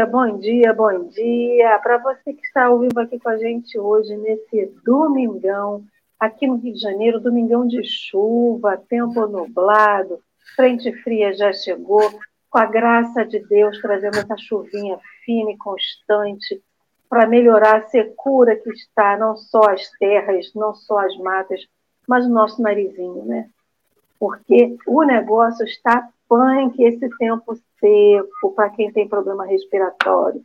[0.00, 1.78] dia, bom dia, bom dia.
[1.82, 5.84] Para você que está ao vivo aqui com a gente hoje, nesse domingão,
[6.18, 10.20] aqui no Rio de Janeiro, domingão de chuva, tempo nublado,
[10.56, 12.00] frente fria já chegou,
[12.48, 16.62] com a graça de Deus, trazendo essa chuvinha fina e constante
[17.08, 21.60] para melhorar a secura que está, não só as terras, não só as matas,
[22.08, 23.50] mas o nosso narizinho, né?
[24.18, 30.40] Porque o negócio está punk esse tempo seco para quem tem problema respiratório.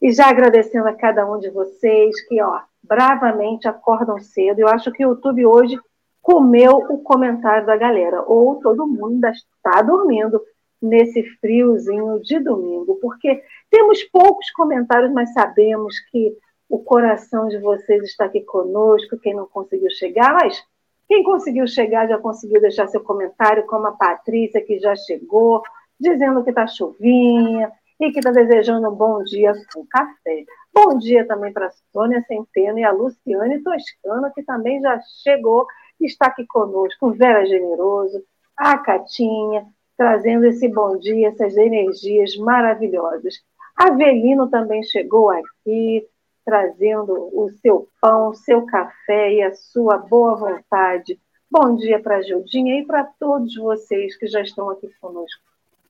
[0.00, 4.60] E já agradecendo a cada um de vocês que, ó, bravamente acordam cedo.
[4.60, 5.76] Eu acho que o YouTube hoje
[6.22, 10.40] comeu o comentário da galera, ou todo mundo está dormindo
[10.80, 16.36] nesse friozinho de domingo, porque temos poucos comentários, mas sabemos que
[16.68, 20.62] o coração de vocês está aqui conosco, quem não conseguiu chegar, mas
[21.08, 25.62] quem conseguiu chegar já conseguiu deixar seu comentário, como a Patrícia, que já chegou,
[25.98, 30.44] dizendo que está chuvinha e que está desejando um bom dia com café.
[30.74, 35.66] Bom dia também para a Sônia Centeno e a Luciane Toscano, que também já chegou
[36.00, 37.12] e está aqui conosco.
[37.12, 38.22] Vera Generoso,
[38.56, 43.34] a Catinha, trazendo esse bom dia, essas energias maravilhosas.
[43.76, 46.06] Avelino também chegou aqui,
[46.46, 51.18] trazendo o seu pão, o seu café e a sua boa vontade.
[51.50, 55.42] Bom dia para a Gildinha e para todos vocês que já estão aqui conosco,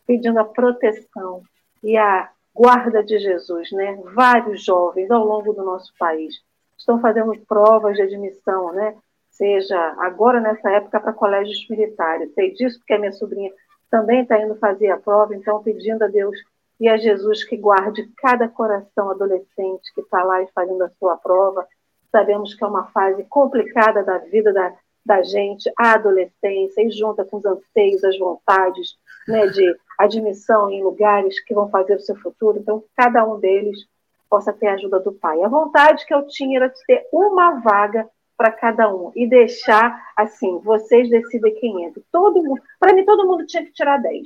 [0.07, 1.43] pedindo a proteção
[1.85, 4.01] e a guarda de Jesus, né?
[4.15, 6.35] Vários jovens ao longo do nosso país
[6.77, 8.97] estão fazendo provas de admissão, né?
[9.29, 12.33] Seja agora nessa época para colégios militares.
[12.33, 13.53] Sei disso porque a minha sobrinha
[13.91, 16.35] também está indo fazer a prova, então pedindo a Deus
[16.79, 21.17] e a Jesus que guarde cada coração adolescente que está lá e fazendo a sua
[21.17, 21.67] prova.
[22.11, 27.25] Sabemos que é uma fase complicada da vida da, da gente, a adolescência, e junta
[27.25, 32.17] com os anseios, as vontades né, de admissão em lugares que vão fazer o seu
[32.17, 32.59] futuro.
[32.59, 33.87] Então, cada um deles
[34.29, 35.43] possa ter a ajuda do pai.
[35.43, 40.13] A vontade que eu tinha era de ter uma vaga para cada um e deixar
[40.15, 42.03] assim, vocês decidem quem entra.
[42.13, 44.23] Todo mundo, para mim todo mundo tinha que tirar 10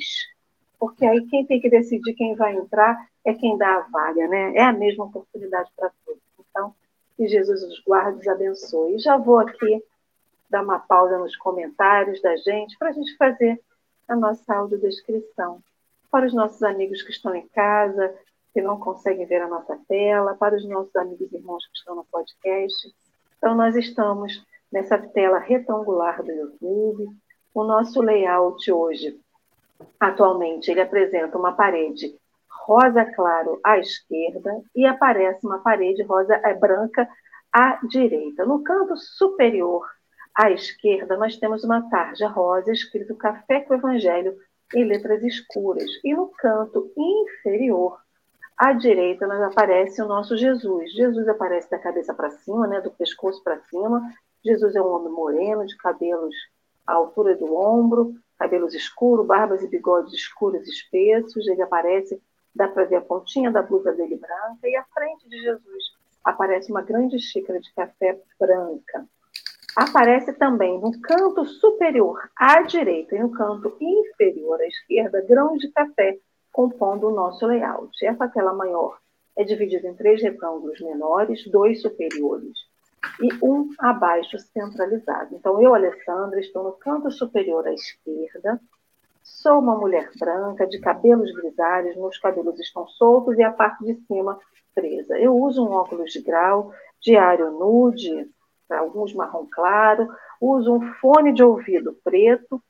[0.80, 4.56] porque aí quem tem que decidir quem vai entrar é quem dá a vaga, né?
[4.56, 6.22] É a mesma oportunidade para todos.
[6.38, 6.74] Então,
[7.14, 8.94] que Jesus os guarde e os abençoe.
[8.94, 9.84] E já vou aqui
[10.48, 13.60] dar uma pausa nos comentários da gente para a gente fazer
[14.08, 15.62] a nossa audiodescrição.
[16.10, 18.14] Para os nossos amigos que estão em casa,
[18.54, 21.94] que não conseguem ver a nossa tela, para os nossos amigos e irmãos que estão
[21.94, 22.90] no podcast.
[23.36, 24.42] Então, nós estamos
[24.72, 27.06] nessa tela retangular do YouTube.
[27.52, 29.20] O nosso layout hoje
[29.98, 32.14] Atualmente, ele apresenta uma parede
[32.66, 37.08] rosa claro à esquerda e aparece uma parede rosa é, branca
[37.52, 38.44] à direita.
[38.44, 39.86] No canto superior
[40.34, 44.36] à esquerda, nós temos uma tarja rosa escrito Café com Evangelho
[44.74, 45.90] em letras escuras.
[46.04, 47.98] E no canto inferior
[48.56, 50.92] à direita, nós aparece o nosso Jesus.
[50.92, 54.02] Jesus aparece da cabeça para cima, né, do pescoço para cima.
[54.44, 56.34] Jesus é um homem moreno, de cabelos
[56.86, 61.46] à altura do ombro, cabelos escuros, barbas e bigodes escuros espessos.
[61.46, 62.20] Ele aparece,
[62.54, 65.84] dá para ver a pontinha da blusa dele branca, e à frente de Jesus
[66.24, 69.06] aparece uma grande xícara de café branca.
[69.76, 75.68] Aparece também no canto superior à direita e no canto inferior à esquerda grãos de
[75.68, 76.18] café
[76.50, 77.92] compondo o nosso layout.
[78.04, 78.98] Essa tela maior
[79.36, 82.69] é dividida em três retângulos menores, dois superiores
[83.20, 85.34] e um abaixo centralizado.
[85.34, 88.60] Então, eu, Alessandra, estou no canto superior à esquerda,
[89.22, 93.94] sou uma mulher branca, de cabelos grisalhos, meus cabelos estão soltos e a parte de
[94.06, 94.38] cima
[94.74, 95.18] presa.
[95.18, 98.28] Eu uso um óculos de grau, diário nude,
[98.68, 100.08] alguns marrom claro,
[100.40, 102.62] uso um fone de ouvido preto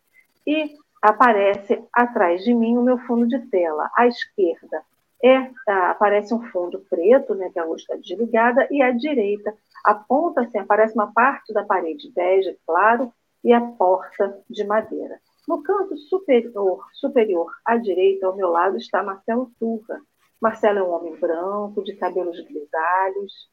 [0.46, 3.90] e aparece atrás de mim o meu fundo de tela.
[3.96, 4.82] À esquerda
[5.22, 9.54] é, aparece um fundo preto, né, que a luz está desligada, e à direita
[9.84, 13.12] aponta-se, aparece uma parte da parede bege, claro,
[13.42, 15.18] e a porta de madeira.
[15.48, 20.00] No canto superior, superior à direita, ao meu lado, está Marcelo Turra.
[20.40, 23.50] Marcelo é um homem branco, de cabelos grisalhos,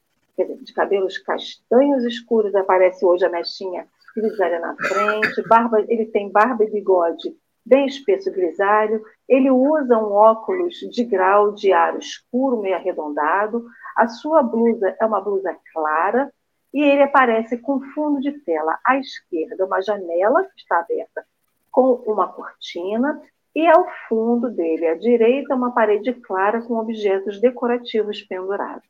[0.62, 3.86] de cabelos castanhos escuros, aparece hoje a mechinha
[4.16, 7.36] grisalha na frente, barba, ele tem barba e bigode
[7.68, 13.66] bem espesso grisalho, ele usa um óculos de grau de aro escuro, meio arredondado,
[13.98, 16.32] a sua blusa é uma blusa clara
[16.72, 21.24] e ele aparece com fundo de tela à esquerda, uma janela que está aberta
[21.68, 23.20] com uma cortina
[23.56, 28.86] e ao fundo dele, à direita, uma parede clara com objetos decorativos pendurados.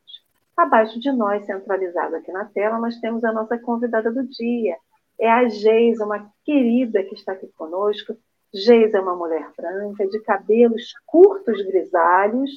[0.55, 4.76] Abaixo de nós, centralizado aqui na tela, nós temos a nossa convidada do dia.
[5.19, 8.14] É a Geisa, uma querida que está aqui conosco,
[8.52, 12.50] Geisa é uma mulher branca, de cabelos curtos grisalhos,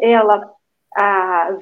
[0.00, 0.52] ela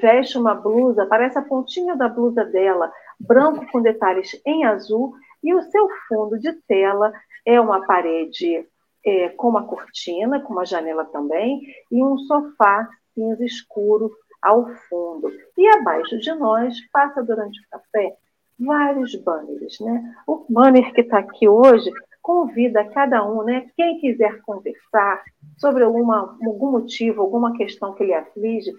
[0.01, 5.55] veste uma blusa, parece a pontinha da blusa dela, branco com detalhes em azul, e
[5.55, 7.13] o seu fundo de tela
[7.47, 8.67] é uma parede
[9.05, 11.61] é, com uma cortina, com uma janela também,
[11.91, 14.11] e um sofá cinza escuro
[14.43, 15.31] ao fundo.
[15.57, 18.17] E abaixo de nós, passa durante o café,
[18.59, 19.79] vários banners.
[19.81, 20.15] Né?
[20.27, 21.91] O banner que está aqui hoje
[22.23, 23.71] convida cada um, né?
[23.77, 25.23] quem quiser conversar
[25.57, 28.71] sobre alguma, algum motivo, alguma questão que lhe aflige,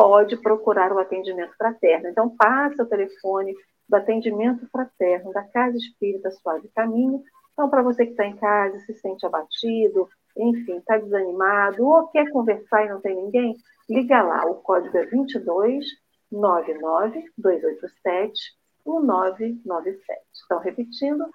[0.00, 2.08] pode procurar o atendimento fraterno.
[2.08, 3.54] Então, passa o telefone
[3.86, 7.22] do atendimento fraterno da Casa Espírita Suave Caminho.
[7.52, 12.30] Então, para você que está em casa, se sente abatido, enfim, está desanimado, ou quer
[12.30, 13.54] conversar e não tem ninguém,
[13.90, 14.46] liga lá.
[14.46, 15.84] O código é 22
[16.32, 18.56] 99 287
[18.86, 20.20] 1997.
[20.46, 21.26] Então, repetindo,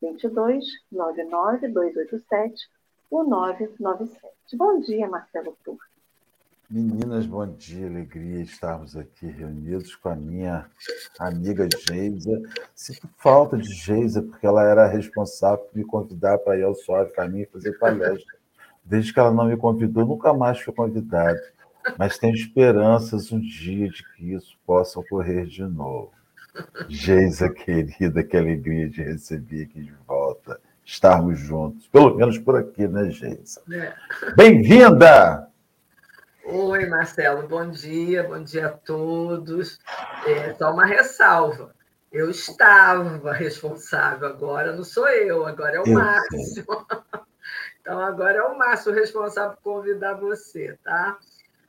[0.00, 2.54] 22 99 287
[3.12, 4.56] 1997.
[4.56, 5.93] Bom dia, Marcelo Turco.
[6.70, 10.66] Meninas, bom dia, alegria estarmos aqui reunidos com a minha
[11.18, 12.40] amiga Geisa.
[12.74, 17.12] Sinto falta de Geisa, porque ela era responsável por me convidar para ir ao Suave
[17.12, 18.38] Caminho fazer palestra.
[18.82, 21.38] Desde que ela não me convidou, nunca mais fui convidado.
[21.98, 26.12] Mas tenho esperanças um dia de que isso possa ocorrer de novo.
[26.88, 32.88] Geisa, querida, que alegria de receber aqui de volta, estarmos juntos, pelo menos por aqui,
[32.88, 33.60] né, Geisa?
[33.70, 33.92] É.
[34.34, 35.53] Bem-vinda!
[36.46, 39.78] Oi, Marcelo, bom dia, bom dia a todos.
[40.26, 41.74] É, só uma ressalva.
[42.12, 46.54] Eu estava responsável, agora não sou eu, agora é o eu Márcio.
[46.54, 46.64] Sei.
[47.80, 51.18] Então, agora é o Márcio responsável por convidar você, tá?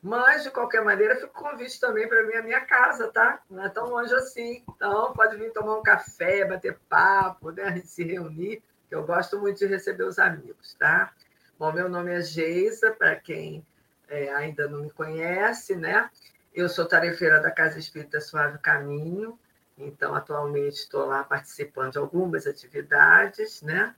[0.02, 3.42] Mas, de qualquer maneira, fica o convite também para mim a minha casa, tá?
[3.50, 4.64] Não é tão longe assim.
[4.70, 7.64] Então, pode vir tomar um café, bater papo, né?
[7.64, 11.12] a gente se reunir, que eu gosto muito de receber os amigos, tá?
[11.60, 13.66] Bom, meu nome é Geisa, para quem
[14.10, 16.10] é, ainda não me conhece, né?
[16.54, 19.38] Eu sou tarefeira da Casa Espírita Suave Caminho,
[19.78, 23.94] então atualmente estou lá participando de algumas atividades, né?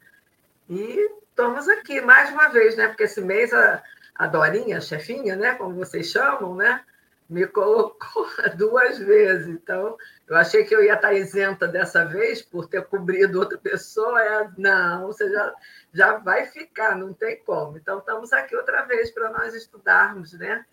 [0.69, 2.87] E estamos aqui mais uma vez, né?
[2.87, 3.83] Porque esse mês a,
[4.15, 5.53] a Dorinha, a chefinha, né?
[5.53, 6.83] Como vocês chamam, né?
[7.29, 8.27] Me colocou
[8.57, 9.47] duas vezes.
[9.47, 9.95] Então,
[10.27, 14.19] eu achei que eu ia estar isenta dessa vez por ter cobrido outra pessoa.
[14.21, 15.53] É, não, você já,
[15.97, 17.75] já vai ficar, não tem como.
[17.75, 20.63] Então, estamos aqui outra vez para nós estudarmos, né?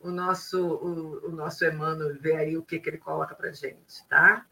[0.00, 4.06] O nosso, o, o nosso Emmanuel, ver aí o que, que ele coloca para gente,
[4.08, 4.44] tá?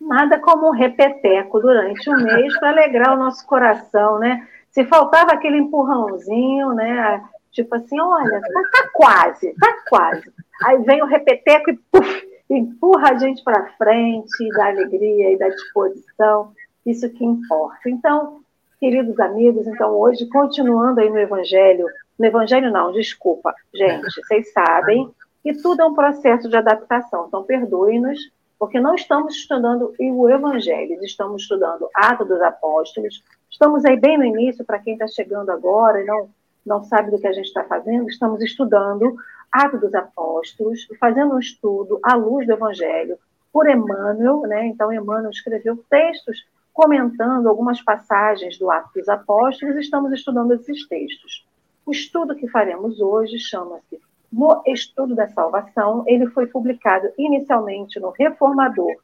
[0.00, 4.48] Nada como um repeteco durante um mês para alegrar o nosso coração, né?
[4.70, 7.28] Se faltava aquele empurrãozinho, né?
[7.50, 10.32] Tipo assim, olha, tá, tá quase, tá quase.
[10.64, 15.48] Aí vem o repeteco e puf, empurra a gente para frente, da alegria e da
[15.48, 16.52] disposição,
[16.84, 17.88] isso que importa.
[17.88, 18.40] Então,
[18.80, 21.86] queridos amigos, então hoje, continuando aí no Evangelho,
[22.18, 25.08] no Evangelho não, desculpa, gente, vocês sabem
[25.42, 28.18] que tudo é um processo de adaptação, então perdoe-nos,
[28.58, 34.24] porque não estamos estudando o Evangelho, estamos estudando Atos dos Apóstolos, estamos aí bem no
[34.24, 36.28] início, para quem está chegando agora e não,
[36.64, 39.16] não sabe do que a gente está fazendo, estamos estudando
[39.50, 43.18] Atos dos Apóstolos, fazendo um estudo à luz do Evangelho
[43.52, 44.66] por Emmanuel, né?
[44.66, 46.38] Então, Emmanuel escreveu textos
[46.72, 51.46] comentando algumas passagens do Atos dos Apóstolos, estamos estudando esses textos.
[51.84, 54.00] O estudo que faremos hoje chama-se
[54.32, 56.02] No Estudo da Salvação.
[56.06, 58.94] Ele foi publicado inicialmente no Reformador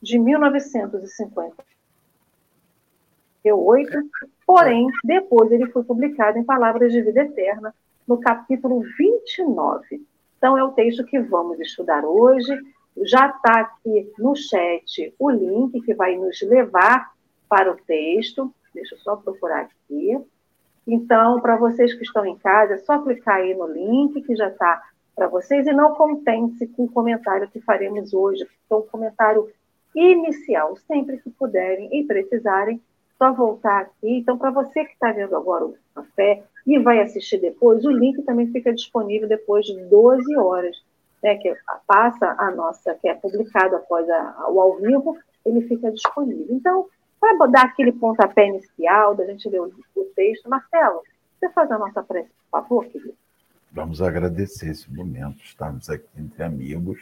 [0.00, 1.52] de 1958,
[4.46, 7.74] porém, depois ele foi publicado em Palavras de Vida Eterna,
[8.06, 10.06] no capítulo 29.
[10.38, 12.56] Então, é o texto que vamos estudar hoje.
[13.02, 17.12] Já está aqui no chat o link que vai nos levar
[17.48, 18.52] para o texto.
[18.74, 20.18] Deixa eu só procurar aqui.
[20.86, 24.48] Então, para vocês que estão em casa, é só clicar aí no link que já
[24.48, 24.82] está
[25.14, 29.50] para vocês e não contente-se com o comentário que faremos hoje, um comentário
[29.94, 32.80] inicial, sempre que puderem e precisarem,
[33.18, 34.18] só voltar aqui.
[34.18, 38.22] Então, para você que está vendo agora o café e vai assistir depois, o link
[38.22, 40.76] também fica disponível depois de 12 horas,
[41.22, 41.52] né, que
[41.86, 46.46] passa a nossa, que é publicado após a, o ao vivo, ele fica disponível.
[46.48, 46.86] Então,
[47.20, 51.02] para dar aquele pontapé inicial, da gente ler o, o texto, Marcelo,
[51.38, 53.14] você faz a nossa prece, por favor, querido?
[53.70, 56.98] Vamos agradecer esse momento, estarmos aqui entre amigos,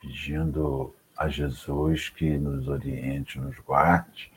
[0.00, 4.32] pedindo a Jesus que nos oriente, nos guarde,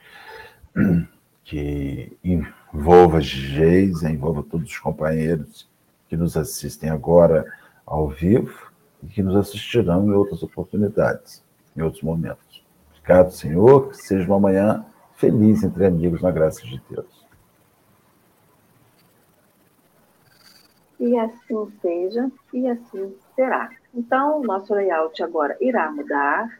[1.43, 5.69] que envolva Geis, envolva todos os companheiros
[6.09, 7.45] que nos assistem agora
[7.85, 8.71] ao vivo
[9.03, 11.43] e que nos assistirão em outras oportunidades,
[11.75, 12.50] em outros momentos.
[13.11, 17.27] Obrigado, Senhor, que seja uma manhã feliz entre amigos na graça de Deus.
[20.97, 23.69] E assim seja, e assim será.
[23.93, 26.57] Então, nosso layout agora irá mudar.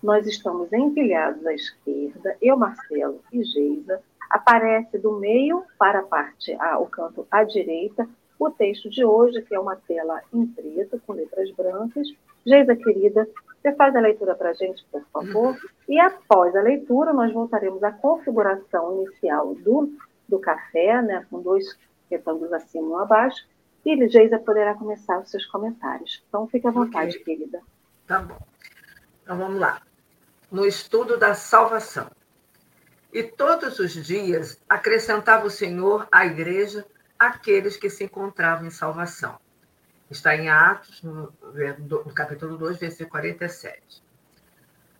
[0.00, 4.00] Nós estamos empilhados à esquerda, eu, Marcelo e Geisa.
[4.30, 9.52] Aparece do meio para a parte, o canto à direita, o texto de hoje, que
[9.52, 12.06] é uma tela em preto, com letras brancas.
[12.46, 13.28] Geisa, querida,
[13.60, 15.56] você faz a leitura para a gente, por favor?
[15.88, 19.92] E após a leitura, nós voltaremos à configuração inicial do,
[20.28, 21.78] do café, né, com dois
[22.10, 23.46] retângulos acima e um abaixo,
[23.84, 26.22] e Geisa poderá começar os seus comentários.
[26.28, 27.36] Então, fique à vontade, okay.
[27.36, 27.60] querida.
[28.06, 28.38] Tá bom.
[29.22, 29.82] Então, vamos lá.
[30.50, 32.10] No estudo da salvação.
[33.12, 36.84] E todos os dias acrescentava o Senhor à igreja
[37.18, 39.38] aqueles que se encontravam em salvação.
[40.10, 41.32] Está em Atos, no,
[41.88, 44.02] no capítulo 2, versículo 47.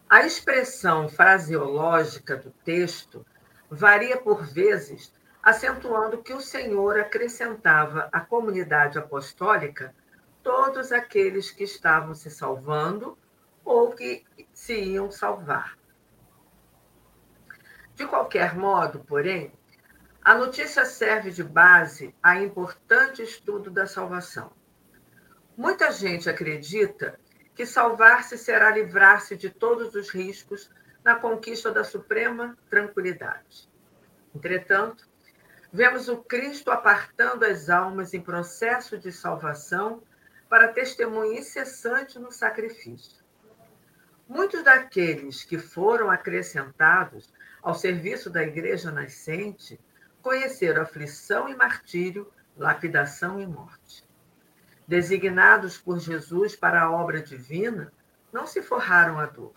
[0.09, 3.25] A expressão fraseológica do texto
[3.71, 5.13] varia por vezes
[5.43, 9.95] acentuando que o Senhor acrescentava à comunidade apostólica
[10.43, 13.17] todos aqueles que estavam se salvando
[13.65, 15.79] ou que se iam salvar.
[17.95, 19.53] De qualquer modo, porém,
[20.23, 24.58] a notícia serve de base a importante estudo da salvação.
[25.59, 27.21] Muita gente acredita
[27.55, 30.71] que salvar-se será livrar-se de todos os riscos
[31.05, 33.69] na conquista da suprema tranquilidade.
[34.35, 35.07] Entretanto,
[35.71, 40.03] Vemos o Cristo apartando as almas em processo de salvação
[40.49, 43.23] para testemunho incessante no sacrifício.
[44.27, 47.31] Muitos daqueles que foram acrescentados
[47.63, 49.79] ao serviço da igreja nascente
[50.23, 54.08] conheceram aflição e martírio, lapidação e morte.
[54.89, 57.93] Designados por Jesus para a obra divina,
[58.33, 59.55] não se forraram a dor.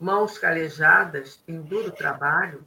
[0.00, 2.64] Mãos calejadas em duro trabalho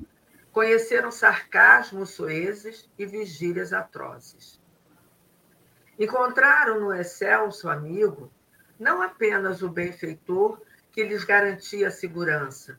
[0.51, 4.59] Conheceram sarcasmos soezes e vigílias atrozes.
[5.97, 8.29] Encontraram no excelso amigo
[8.77, 10.61] não apenas o benfeitor
[10.91, 12.77] que lhes garantia a segurança,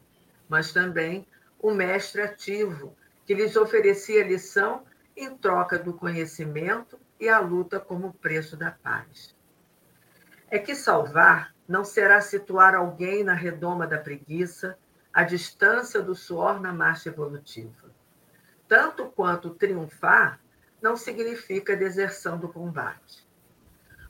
[0.48, 1.26] mas também
[1.58, 2.94] o mestre ativo
[3.24, 4.84] que lhes oferecia lição
[5.16, 9.32] em troca do conhecimento e a luta como preço da paz.
[10.50, 14.76] É que salvar não será situar alguém na redoma da preguiça,
[15.14, 17.94] a distância do suor na marcha evolutiva.
[18.66, 20.40] Tanto quanto triunfar
[20.82, 23.24] não significa deserção do combate.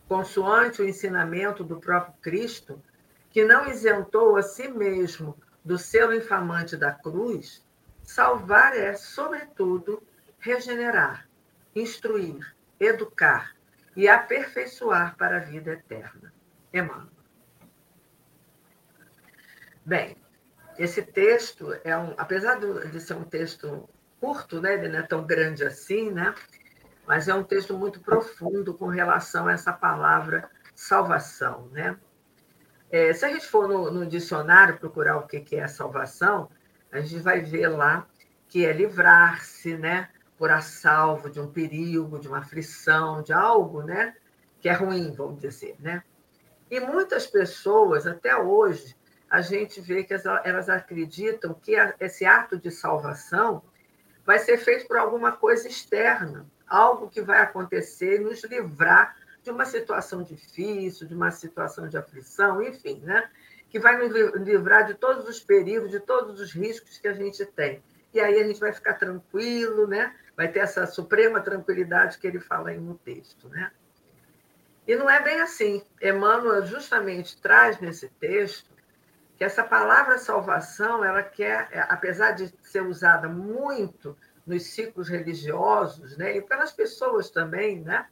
[0.08, 2.82] Consoante o ensinamento do próprio Cristo,
[3.28, 7.62] que não isentou a si mesmo do selo infamante da cruz,
[8.02, 10.02] salvar é, sobretudo,
[10.38, 11.28] regenerar,
[11.76, 13.54] instruir, educar
[13.94, 16.32] e aperfeiçoar para a vida eterna.
[16.72, 17.08] Emmanuel.
[19.84, 20.16] Bem,
[20.78, 23.88] esse texto é um, apesar de ser um texto
[24.20, 26.34] curto, né, ele não é tão grande assim, né,
[27.06, 31.98] mas é um texto muito profundo com relação a essa palavra salvação, né.
[32.90, 36.50] É, se a gente for no, no, dicionário procurar o que, que é salvação,
[36.90, 38.06] a gente vai ver lá
[38.48, 40.08] que é livrar-se, né,
[40.42, 44.16] por a salvo de um perigo, de uma aflição, de algo, né,
[44.60, 46.02] que é ruim, vamos dizer, né.
[46.68, 48.96] E muitas pessoas até hoje
[49.30, 53.62] a gente vê que elas acreditam que esse ato de salvação
[54.26, 59.50] vai ser feito por alguma coisa externa, algo que vai acontecer e nos livrar de
[59.52, 63.30] uma situação difícil, de uma situação de aflição, enfim, né?
[63.70, 64.12] que vai nos
[64.44, 67.80] livrar de todos os perigos, de todos os riscos que a gente tem.
[68.12, 70.14] E aí a gente vai ficar tranquilo, né?
[70.42, 73.48] Vai ter essa suprema tranquilidade que ele fala aí no texto.
[73.48, 73.70] Né?
[74.88, 75.84] E não é bem assim.
[76.00, 78.72] Emmanuel justamente traz nesse texto
[79.36, 86.16] que essa palavra salvação, ela quer, é, apesar de ser usada muito nos ciclos religiosos,
[86.16, 88.06] né, e pelas pessoas também, né,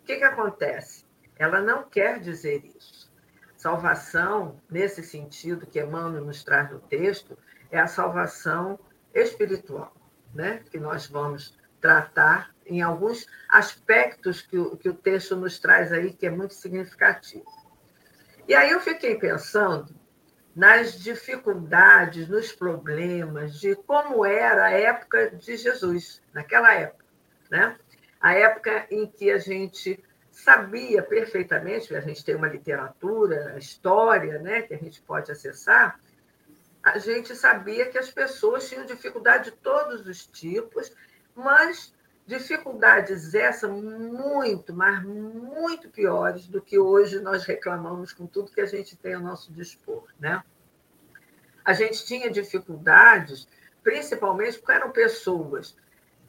[0.00, 1.04] o que, que acontece?
[1.36, 3.12] Ela não quer dizer isso.
[3.56, 7.36] Salvação, nesse sentido que Emmanuel nos traz no texto,
[7.70, 8.78] é a salvação
[9.12, 9.92] espiritual,
[10.34, 15.92] né, que nós vamos tratar em alguns aspectos que o, que o texto nos traz
[15.92, 17.44] aí, que é muito significativo.
[18.46, 19.94] E aí eu fiquei pensando
[20.54, 27.04] nas dificuldades, nos problemas de como era a época de Jesus, naquela época,
[27.50, 27.76] né?
[28.20, 34.62] A época em que a gente sabia perfeitamente, a gente tem uma literatura, história, né,
[34.62, 35.98] que a gente pode acessar,
[36.82, 40.92] a gente sabia que as pessoas tinham dificuldade de todos os tipos,
[41.34, 41.94] mas
[42.26, 48.66] dificuldades essas muito, mas muito piores do que hoje nós reclamamos com tudo que a
[48.66, 50.42] gente tem ao nosso dispor, né?
[51.64, 53.48] A gente tinha dificuldades,
[53.82, 55.76] principalmente porque eram pessoas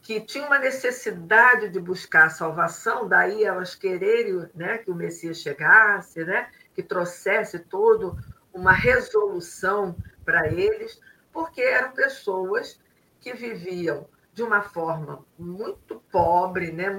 [0.01, 5.37] que tinham uma necessidade de buscar a salvação, daí elas quererem né, que o Messias
[5.37, 8.17] chegasse, né, que trouxesse todo
[8.53, 10.99] uma resolução para eles,
[11.31, 12.79] porque eram pessoas
[13.19, 16.89] que viviam de uma forma muito pobre, né?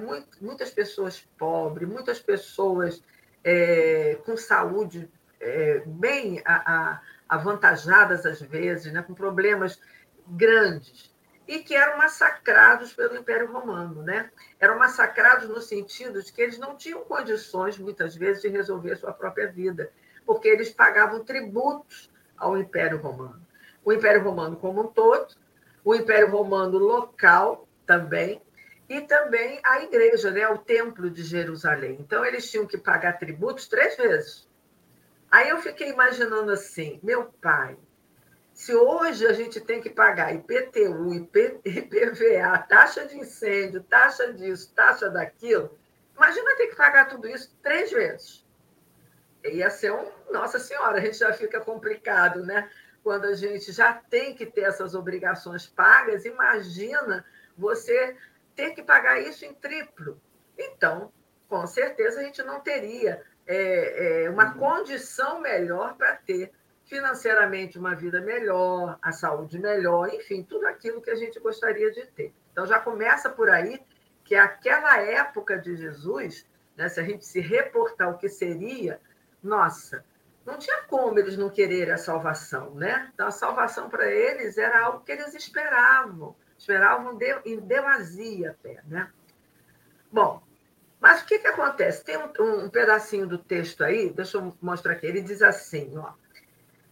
[0.40, 3.02] Muitas pessoas pobres, muitas pessoas
[3.42, 9.02] é, com saúde é, bem a, a, avantajadas às vezes, né?
[9.02, 9.78] com problemas
[10.26, 11.12] grandes,
[11.46, 14.02] e que eram massacrados pelo Império Romano.
[14.02, 14.30] Né?
[14.58, 18.96] Eram massacrados no sentido de que eles não tinham condições, muitas vezes, de resolver a
[18.96, 19.92] sua própria vida,
[20.26, 23.40] porque eles pagavam tributos ao Império Romano.
[23.84, 25.34] O Império Romano como um todo,
[25.84, 28.40] o Império Romano local também,
[28.88, 31.96] e também a igreja, né, o Templo de Jerusalém.
[32.00, 34.48] Então, eles tinham que pagar tributos três vezes.
[35.30, 37.76] Aí eu fiquei imaginando assim, meu pai,
[38.52, 44.72] se hoje a gente tem que pagar IPTU, IP, IPVA, taxa de incêndio, taxa disso,
[44.74, 45.76] taxa daquilo,
[46.16, 48.43] imagina ter que pagar tudo isso três vezes.
[49.44, 50.10] Ia ser um.
[50.30, 52.70] Nossa Senhora, a gente já fica complicado, né?
[53.02, 57.24] Quando a gente já tem que ter essas obrigações pagas, imagina
[57.56, 58.16] você
[58.56, 60.20] ter que pagar isso em triplo.
[60.58, 61.12] Então,
[61.48, 64.58] com certeza, a gente não teria é, é, uma uhum.
[64.58, 66.50] condição melhor para ter
[66.86, 72.06] financeiramente uma vida melhor, a saúde melhor, enfim, tudo aquilo que a gente gostaria de
[72.06, 72.32] ter.
[72.52, 73.80] Então, já começa por aí
[74.24, 76.46] que aquela época de Jesus,
[76.76, 79.00] né, se a gente se reportar o que seria,
[79.44, 80.04] nossa,
[80.44, 83.10] não tinha como eles não quererem a salvação, né?
[83.14, 88.82] Então, a salvação para eles era algo que eles esperavam, esperavam de, em demasia até,
[88.86, 89.10] né?
[90.10, 90.42] Bom,
[91.00, 92.04] mas o que, que acontece?
[92.04, 96.12] Tem um, um pedacinho do texto aí, deixa eu mostrar aqui, ele diz assim, ó,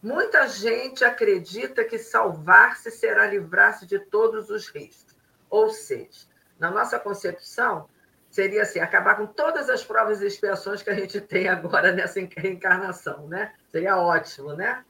[0.03, 5.17] Muita gente acredita que salvar-se será livrar-se de todos os riscos.
[5.49, 6.27] Ou seja,
[6.59, 7.89] na nossa concepção,
[8.33, 12.19] seria assim, acabar com todas as provas e expiações que a gente tem agora nessa
[12.37, 13.55] reencarnação, né?
[13.71, 14.85] Seria ótimo, né?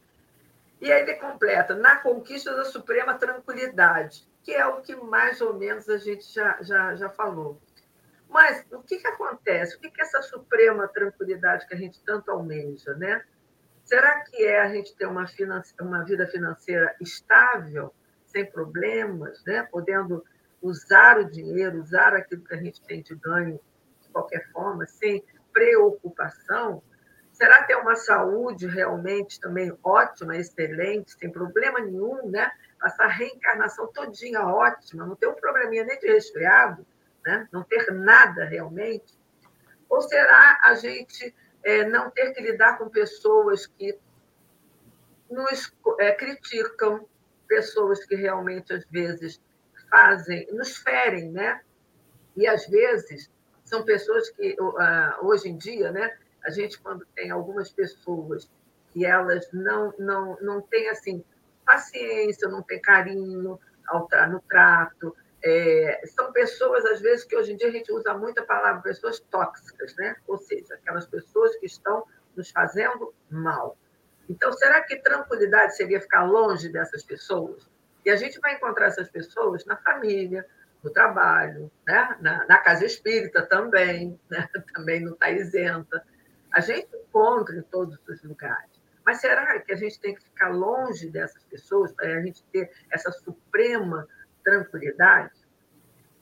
[0.81, 5.55] E aí ele completa, na conquista da suprema tranquilidade, que é o que mais ou
[5.55, 7.61] menos a gente já, já, já falou.
[8.29, 9.77] Mas o que, que acontece?
[9.77, 13.23] O que, que é essa suprema tranquilidade que a gente tanto almeja, né?
[13.85, 15.27] Será que é a gente ter uma,
[15.81, 17.93] uma vida financeira estável,
[18.27, 19.69] sem problemas, né?
[19.71, 20.25] podendo
[20.63, 23.61] usar o dinheiro, usar aquilo que a gente tem de ganho
[24.01, 26.83] de qualquer forma, sem preocupação?
[27.33, 32.51] Será ter uma saúde realmente também ótima, excelente, sem problema nenhum, né?
[32.79, 36.87] Passar a reencarnação todinha ótima, não ter um probleminha nem de resfriado,
[37.25, 37.49] né?
[37.53, 39.19] não ter nada realmente?
[39.89, 43.99] Ou será a gente é, não ter que lidar com pessoas que
[45.31, 47.07] nos é, criticam,
[47.47, 49.41] pessoas que realmente, às vezes,
[49.93, 51.61] fazem, nos ferem, né?
[52.35, 53.31] E, às vezes,
[53.63, 54.57] são pessoas que,
[55.21, 56.17] hoje em dia, né?
[56.43, 58.51] A gente, quando tem algumas pessoas
[58.91, 61.23] que elas não, não, não têm, assim,
[61.67, 67.57] paciência, não têm carinho ao, no trato, é, são pessoas, às vezes, que hoje em
[67.57, 70.17] dia a gente usa muito a palavra pessoas tóxicas, né?
[70.27, 73.77] ou seja, aquelas pessoas que estão nos fazendo mal.
[74.29, 77.69] Então, será que tranquilidade seria ficar longe dessas pessoas?
[78.05, 80.47] E a gente vai encontrar essas pessoas na família,
[80.83, 82.17] no trabalho, né?
[82.21, 84.49] na, na casa espírita também, né?
[84.75, 86.05] também não está isenta.
[86.53, 88.71] A gente encontra em todos os lugares.
[89.05, 92.71] Mas será que a gente tem que ficar longe dessas pessoas para a gente ter
[92.91, 94.09] essa suprema
[94.43, 95.33] tranquilidade.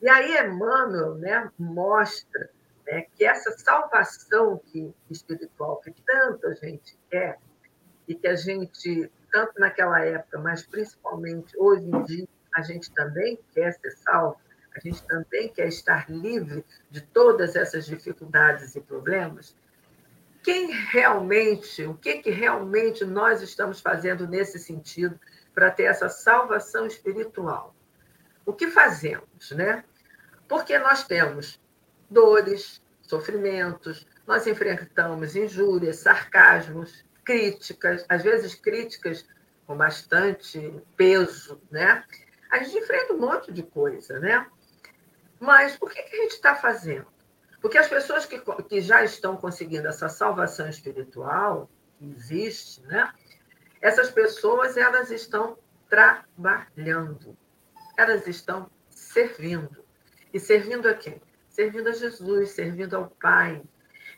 [0.01, 2.49] E aí Emmanuel né, mostra
[2.85, 7.37] né, que essa salvação que, espiritual que tanto a gente quer,
[8.07, 13.39] e que a gente, tanto naquela época, mas principalmente hoje em dia, a gente também
[13.53, 14.37] quer ser salvo,
[14.75, 19.55] a gente também quer estar livre de todas essas dificuldades e problemas.
[20.43, 25.19] Quem realmente, o que, que realmente nós estamos fazendo nesse sentido
[25.53, 27.75] para ter essa salvação espiritual?
[28.45, 29.83] o que fazemos, né?
[30.47, 31.59] Porque nós temos
[32.09, 39.25] dores, sofrimentos, nós enfrentamos injúrias, sarcasmos, críticas, às vezes críticas
[39.65, 42.03] com bastante peso, né?
[42.51, 44.45] A gente enfrenta um monte de coisa, né?
[45.39, 47.07] Mas o que, que a gente está fazendo?
[47.61, 53.13] Porque as pessoas que, que já estão conseguindo essa salvação espiritual, que existe, né?
[53.79, 55.57] Essas pessoas, elas estão
[55.89, 57.37] trabalhando
[58.01, 59.83] elas estão servindo.
[60.33, 61.21] E servindo a quem?
[61.49, 63.61] Servindo a Jesus, servindo ao Pai.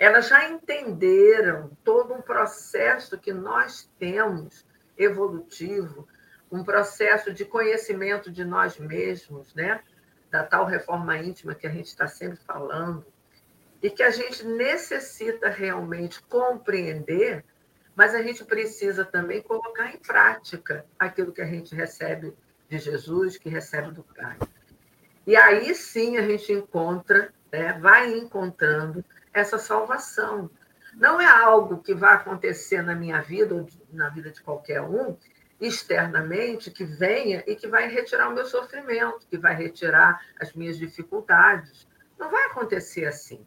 [0.03, 6.05] Elas já entenderam todo um processo que nós temos evolutivo,
[6.51, 9.81] um processo de conhecimento de nós mesmos, né?
[10.29, 13.05] da tal reforma íntima que a gente está sempre falando,
[13.81, 17.45] e que a gente necessita realmente compreender,
[17.95, 22.35] mas a gente precisa também colocar em prática aquilo que a gente recebe
[22.67, 24.37] de Jesus, que recebe do Pai.
[25.25, 29.01] E aí sim a gente encontra, né, vai encontrando
[29.33, 30.49] essa salvação.
[30.93, 35.17] Não é algo que vai acontecer na minha vida ou na vida de qualquer um,
[35.59, 40.77] externamente, que venha e que vai retirar o meu sofrimento, que vai retirar as minhas
[40.77, 41.87] dificuldades.
[42.17, 43.45] Não vai acontecer assim.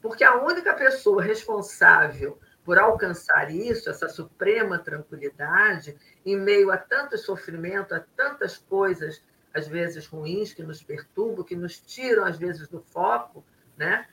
[0.00, 7.18] Porque a única pessoa responsável por alcançar isso, essa suprema tranquilidade, em meio a tanto
[7.18, 12.66] sofrimento, a tantas coisas, às vezes ruins, que nos perturbam, que nos tiram, às vezes,
[12.66, 13.44] do foco,
[13.76, 14.06] né?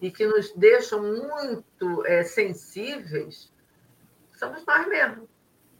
[0.00, 3.52] E que nos deixam muito é, sensíveis,
[4.32, 5.28] somos nós mesmos.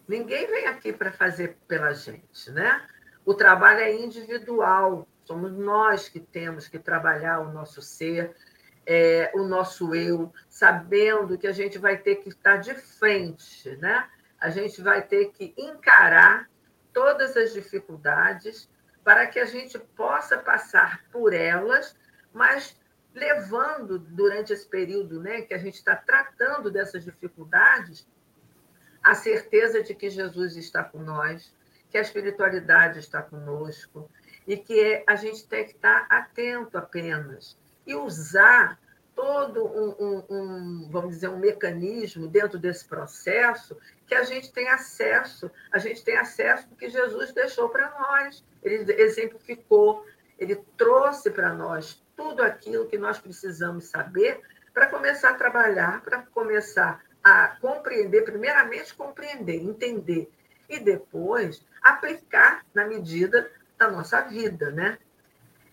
[0.06, 2.86] Ninguém vem aqui para fazer pela gente, né?
[3.24, 8.34] O trabalho é individual, somos nós que temos que trabalhar o nosso ser,
[8.86, 14.08] é, o nosso eu, sabendo que a gente vai ter que estar de frente, né?
[14.40, 16.48] A gente vai ter que encarar
[16.90, 18.68] todas as dificuldades
[19.04, 21.94] para que a gente possa passar por elas,
[22.32, 22.77] mas
[23.18, 28.06] levando durante esse período né, que a gente está tratando dessas dificuldades,
[29.02, 31.54] a certeza de que Jesus está com nós,
[31.90, 34.10] que a espiritualidade está conosco
[34.46, 38.78] e que a gente tem que estar atento apenas e usar
[39.14, 43.76] todo um, um, um, vamos dizer, um mecanismo dentro desse processo
[44.06, 48.92] que a gente tem acesso, a gente tem acesso porque Jesus deixou para nós, ele
[48.92, 50.06] exemplificou,
[50.38, 54.40] ele trouxe para nós tudo aquilo que nós precisamos saber
[54.74, 60.28] para começar a trabalhar, para começar a compreender, primeiramente compreender, entender,
[60.68, 64.98] e depois aplicar na medida da nossa vida, né?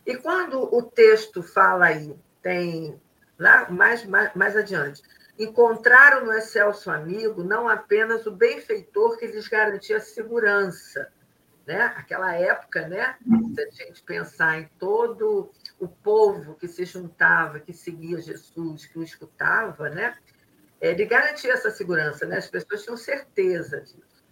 [0.05, 3.01] E quando o texto fala aí, tem
[3.39, 5.01] lá mais, mais, mais adiante,
[5.38, 11.12] encontraram no excelso amigo não apenas o benfeitor que lhes garantia segurança,
[11.65, 11.81] né?
[11.97, 13.15] Aquela época, né?
[13.55, 18.97] Se a gente pensar em todo o povo que se juntava, que seguia Jesus, que
[18.97, 20.15] o escutava, né?
[20.79, 22.38] Ele garantia essa segurança, né?
[22.38, 24.23] As pessoas tinham certeza disso.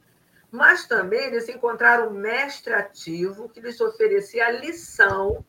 [0.51, 5.43] Mas também eles encontraram um mestre ativo que lhes oferecia lição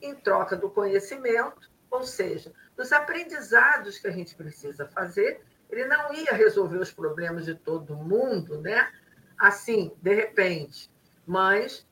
[0.00, 5.42] em troca do conhecimento, ou seja, dos aprendizados que a gente precisa fazer.
[5.70, 8.90] Ele não ia resolver os problemas de todo mundo, né?
[9.38, 10.90] Assim, de repente,
[11.26, 11.86] mas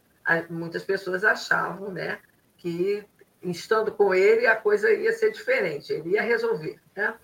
[0.48, 2.20] muitas pessoas achavam né,
[2.56, 3.04] que,
[3.42, 6.81] estando com ele, a coisa ia ser diferente, ele ia resolver.
[6.94, 7.14] Né?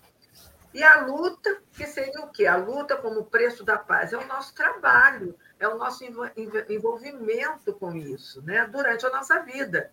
[0.73, 2.45] E a luta, que seria o quê?
[2.45, 6.03] A luta como preço da paz é o nosso trabalho, é o nosso
[6.69, 8.67] envolvimento com isso, né?
[8.67, 9.91] durante a nossa vida.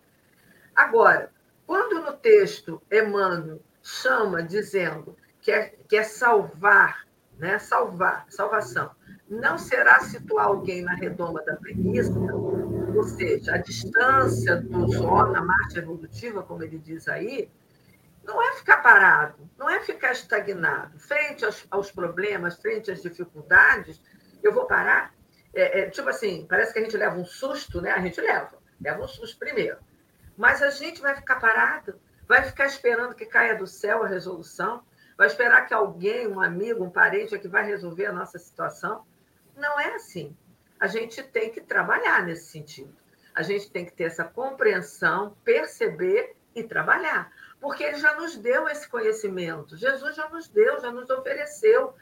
[0.75, 1.31] Agora,
[1.65, 7.57] quando no texto Emmanuel chama dizendo que é, que é salvar, né?
[7.57, 8.91] salvar, salvação,
[9.27, 12.13] não será situar alguém na redoma da preguiça,
[12.95, 17.49] ou seja, a distância do sol na marcha evolutiva, como ele diz aí,
[18.23, 20.99] não é ficar parado, não é ficar estagnado.
[20.99, 24.01] Frente aos, aos problemas, frente às dificuldades,
[24.43, 25.13] eu vou parar.
[25.53, 27.91] É, é, tipo assim, parece que a gente leva um susto, né?
[27.91, 29.77] A gente leva, leva um susto primeiro.
[30.35, 34.83] Mas a gente vai ficar parado, vai ficar esperando que caia do céu a resolução,
[35.17, 39.05] vai esperar que alguém, um amigo, um parente, é que vai resolver a nossa situação.
[39.55, 40.35] Não é assim.
[40.79, 42.95] A gente tem que trabalhar nesse sentido.
[43.33, 47.31] A gente tem que ter essa compreensão, perceber e trabalhar.
[47.59, 49.77] Porque ele já nos deu esse conhecimento.
[49.77, 51.93] Jesus já nos deu, já nos ofereceu,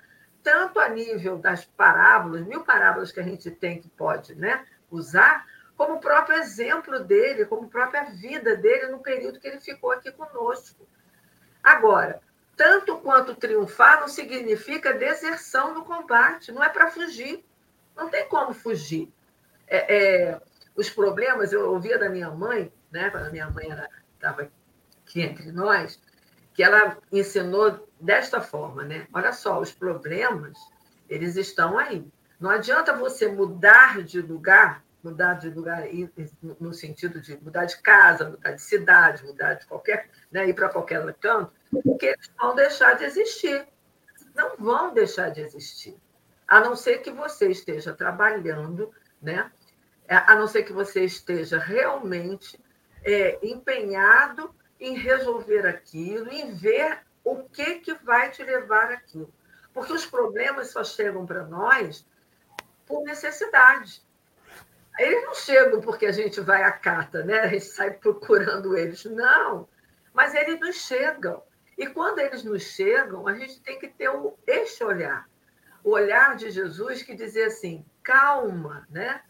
[0.44, 5.46] tanto a nível das parábolas, mil parábolas que a gente tem que pode né, usar,
[5.76, 9.92] como o próprio exemplo dele, como a própria vida dele no período que ele ficou
[9.92, 10.88] aqui conosco.
[11.64, 12.22] Agora,
[12.56, 17.44] tanto quanto triunfar não significa deserção no combate, não é para fugir.
[17.96, 19.12] Não tem como fugir.
[19.68, 20.42] É, é,
[20.76, 23.68] os problemas, eu ouvia da minha mãe, né, quando a minha mãe
[24.14, 24.50] estava
[25.04, 26.00] aqui entre nós,
[26.54, 29.08] que ela ensinou desta forma, né?
[29.14, 30.58] Olha só, os problemas,
[31.10, 32.06] eles estão aí.
[32.40, 35.84] Não adianta você mudar de lugar, mudar de lugar
[36.60, 40.70] no sentido de mudar de casa, mudar de cidade, mudar de qualquer, né, ir para
[40.70, 41.52] qualquer canto,
[41.84, 43.68] porque eles vão deixar de existir.
[44.34, 45.98] Não vão deixar de existir
[46.56, 48.90] a não ser que você esteja trabalhando,
[49.22, 49.52] né?
[50.08, 52.58] a não ser que você esteja realmente
[53.04, 59.34] é, empenhado em resolver aquilo, em ver o que, que vai te levar aquilo.
[59.74, 62.08] Porque os problemas só chegam para nós
[62.86, 64.02] por necessidade.
[64.98, 67.40] Eles não chegam porque a gente vai à cata, né?
[67.40, 69.04] A gente sai procurando eles.
[69.04, 69.68] Não,
[70.14, 71.44] mas eles nos chegam.
[71.78, 74.10] E quando eles nos chegam, a gente tem que ter
[74.48, 75.28] este olhar.
[75.86, 79.22] O olhar de Jesus que dizer assim, calma, né?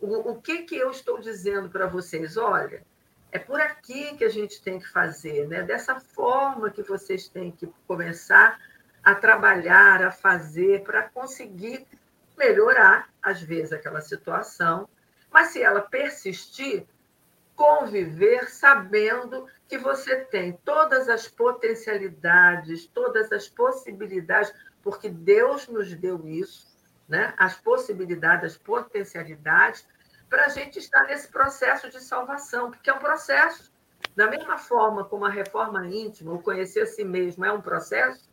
[0.00, 2.36] O, o que, que eu estou dizendo para vocês?
[2.36, 2.84] Olha,
[3.30, 5.62] é por aqui que a gente tem que fazer, né?
[5.62, 8.58] dessa forma que vocês têm que começar
[9.00, 11.86] a trabalhar, a fazer, para conseguir
[12.36, 14.88] melhorar, às vezes, aquela situação.
[15.30, 16.84] Mas se ela persistir,
[17.54, 24.52] conviver sabendo que você tem todas as potencialidades, todas as possibilidades,
[24.82, 26.66] porque Deus nos deu isso,
[27.08, 27.34] né?
[27.36, 29.86] as possibilidades, as potencialidades
[30.28, 33.72] para a gente estar nesse processo de salvação, porque é um processo.
[34.16, 38.30] Da mesma forma como a reforma íntima, o conhecer a si mesmo é um processo,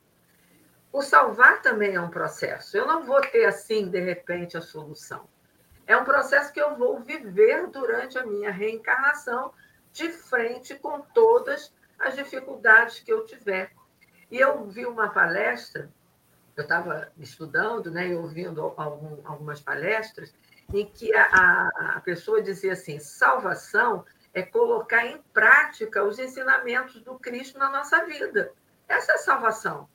[0.92, 2.78] o salvar também é um processo.
[2.78, 5.28] Eu não vou ter assim, de repente, a solução.
[5.86, 9.54] É um processo que eu vou viver durante a minha reencarnação,
[9.92, 13.72] de frente com todas as dificuldades que eu tiver.
[14.30, 15.90] E eu vi uma palestra,
[16.58, 20.34] eu estava estudando né, e ouvindo algum, algumas palestras,
[20.74, 27.17] em que a, a pessoa dizia assim: salvação é colocar em prática os ensinamentos do
[27.20, 28.52] Cristo na nossa vida.
[28.88, 29.88] Essa é salvação.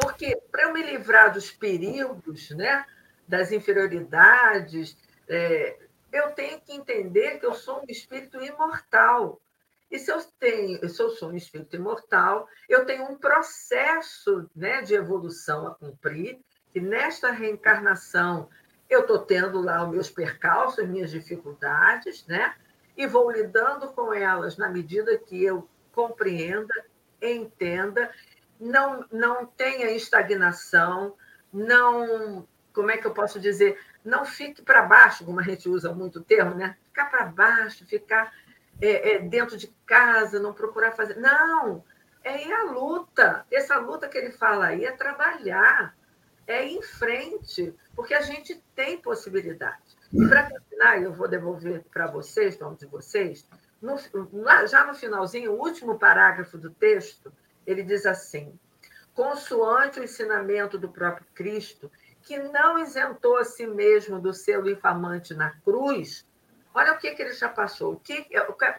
[0.00, 2.86] Porque para eu me livrar dos perigos, né,
[3.28, 4.96] das inferioridades,
[5.28, 5.76] é,
[6.10, 9.41] eu tenho que entender que eu sou um espírito imortal.
[9.92, 14.80] E se eu tenho, se eu sou um espírito imortal, eu tenho um processo né,
[14.80, 16.40] de evolução a cumprir,
[16.74, 18.48] e nesta reencarnação
[18.88, 22.54] eu estou tendo lá os meus percalços, minhas dificuldades, né?
[22.96, 26.74] E vou lidando com elas na medida que eu compreenda,
[27.20, 28.10] entenda,
[28.58, 31.14] não, não tenha estagnação,
[31.52, 35.92] não, como é que eu posso dizer, não fique para baixo, como a gente usa
[35.92, 36.78] muito o termo, né?
[36.84, 38.32] Ficar para baixo, ficar
[38.82, 41.16] é, é, dentro de casa, não procurar fazer.
[41.16, 41.84] Não,
[42.24, 43.46] é ir à luta.
[43.50, 45.96] Essa luta que ele fala aí é trabalhar
[46.46, 49.96] é ir em frente, porque a gente tem possibilidade.
[50.12, 53.46] E para terminar, eu vou devolver para vocês, para um de vocês,
[53.80, 53.96] no,
[54.66, 57.32] já no finalzinho, o último parágrafo do texto,
[57.66, 58.58] ele diz assim:
[59.14, 61.90] consoante o ensinamento do próprio Cristo,
[62.22, 66.26] que não isentou a si mesmo do selo infamante na cruz,
[66.74, 67.94] olha o que, que ele já passou.
[67.94, 68.26] O que,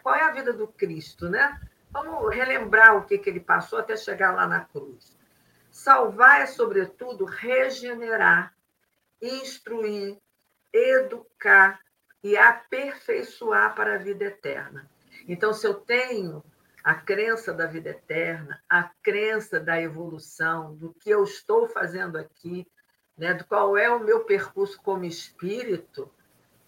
[0.02, 1.60] qual é a vida do Cristo, né?
[1.90, 5.16] Vamos relembrar o que, que ele passou até chegar lá na cruz.
[5.70, 8.54] Salvar é, sobretudo, regenerar,
[9.20, 10.18] instruir,
[10.72, 11.80] educar
[12.22, 14.90] e aperfeiçoar para a vida eterna.
[15.28, 16.42] Então, se eu tenho
[16.82, 22.66] a crença da vida eterna, a crença da evolução, do que eu estou fazendo aqui,
[23.16, 26.10] né, do qual é o meu percurso como espírito,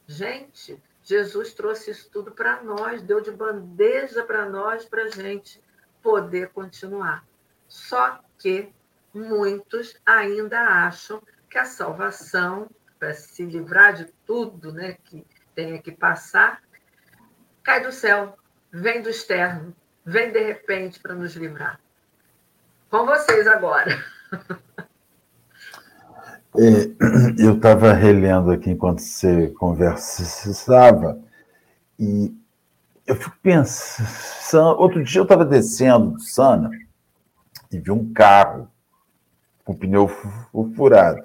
[0.06, 5.62] gente, Jesus trouxe isso tudo para nós, deu de bandeja para nós, para a gente
[6.02, 7.24] poder continuar.
[7.68, 8.74] Só que
[9.14, 15.92] muitos ainda acham que a salvação, para se livrar de tudo né, que tenha que
[15.92, 16.60] passar,
[17.62, 18.36] cai do céu,
[18.72, 21.78] vem do externo, vem de repente para nos livrar.
[22.90, 24.04] Com vocês agora.
[27.38, 31.18] Eu estava relendo aqui enquanto você conversava
[31.98, 32.34] e
[33.06, 34.80] eu fico pensando.
[34.80, 36.70] Outro dia eu estava descendo do Sana
[37.70, 38.68] e vi um carro
[39.64, 40.08] com o pneu
[40.74, 41.22] furado.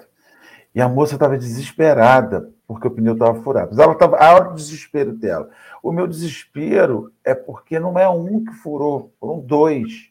[0.74, 3.68] E a moça estava desesperada porque o pneu estava furado.
[3.70, 4.16] Mas ela estava.
[4.16, 5.50] A hora do desespero dela.
[5.82, 10.10] O meu desespero é porque não é um que furou, foram dois.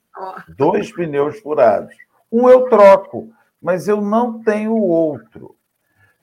[0.58, 1.96] Dois pneus furados.
[2.32, 3.32] Um eu troco,
[3.62, 5.56] mas eu não tenho outro.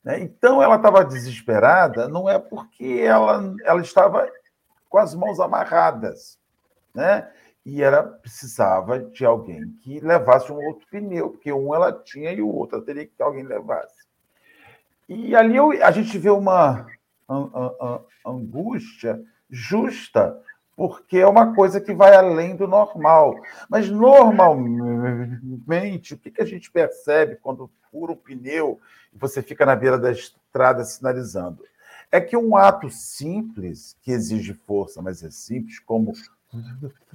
[0.02, 0.20] Né?
[0.20, 4.28] Então ela estava desesperada, não é porque ela, ela estava
[4.88, 6.38] com as mãos amarradas.
[6.94, 7.28] Né?
[7.68, 12.40] e ela precisava de alguém que levasse um outro pneu, porque um ela tinha e
[12.40, 14.08] o outro teria que alguém levasse.
[15.06, 16.86] E ali eu, a gente vê uma
[18.24, 20.40] angústia justa,
[20.78, 23.34] porque é uma coisa que vai além do normal.
[23.68, 28.78] Mas normalmente, o que, a gente percebe quando fura o pneu
[29.12, 31.64] e você fica na beira da estrada sinalizando?
[32.12, 36.12] É que um ato simples, que exige força, mas é simples, como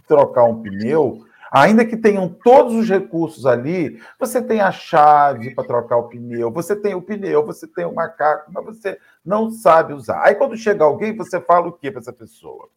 [0.05, 5.63] trocar um pneu, ainda que tenham todos os recursos ali, você tem a chave para
[5.63, 9.93] trocar o pneu, você tem o pneu, você tem o macaco, mas você não sabe
[9.93, 10.23] usar.
[10.23, 12.69] Aí quando chega alguém, você fala o quê para essa pessoa?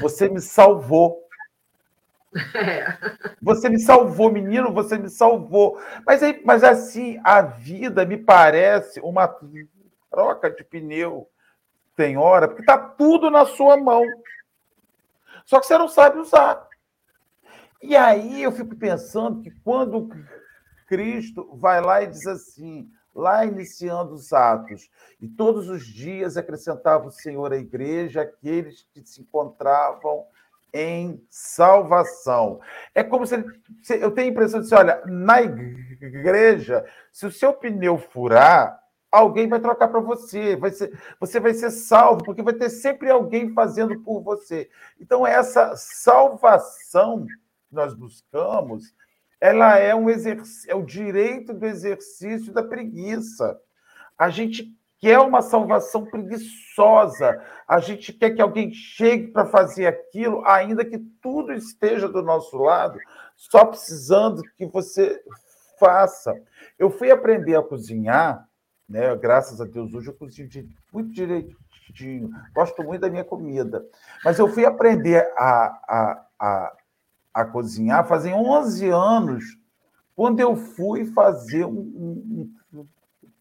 [0.00, 1.22] Você me salvou.
[2.54, 2.96] É.
[3.42, 5.78] Você me salvou, menino, você me salvou.
[6.06, 9.28] Mas, aí, mas assim, a vida me parece uma
[10.10, 11.28] troca de pneu.
[11.94, 14.02] tem hora, porque está tudo na sua mão.
[15.44, 16.66] Só que você não sabe usar.
[17.86, 20.08] E aí eu fico pensando que quando
[20.86, 24.88] Cristo vai lá e diz assim, lá iniciando os atos,
[25.20, 30.24] e todos os dias acrescentava o Senhor à igreja aqueles que se encontravam
[30.72, 32.58] em salvação.
[32.94, 33.36] É como se,
[33.90, 38.80] eu tenho a impressão de, olha, na igreja, se o seu pneu furar,
[39.12, 43.10] alguém vai trocar para você, vai ser, você vai ser salvo, porque vai ter sempre
[43.10, 44.70] alguém fazendo por você.
[44.98, 47.26] Então, essa salvação
[47.74, 48.94] nós buscamos,
[49.40, 53.58] ela é um exercício, é o direito do exercício da preguiça.
[54.16, 60.42] A gente quer uma salvação preguiçosa, a gente quer que alguém chegue para fazer aquilo,
[60.46, 62.98] ainda que tudo esteja do nosso lado,
[63.36, 65.22] só precisando que você
[65.78, 66.34] faça.
[66.78, 68.48] Eu fui aprender a cozinhar
[68.88, 69.14] né?
[69.16, 70.48] Graças a Deus, hoje eu cozinho
[70.92, 73.84] muito direitinho, gosto muito da minha comida.
[74.24, 76.76] Mas eu fui aprender a, a, a,
[77.34, 79.58] a cozinhar fazem 11 anos,
[80.14, 82.86] quando eu fui fazer um, um,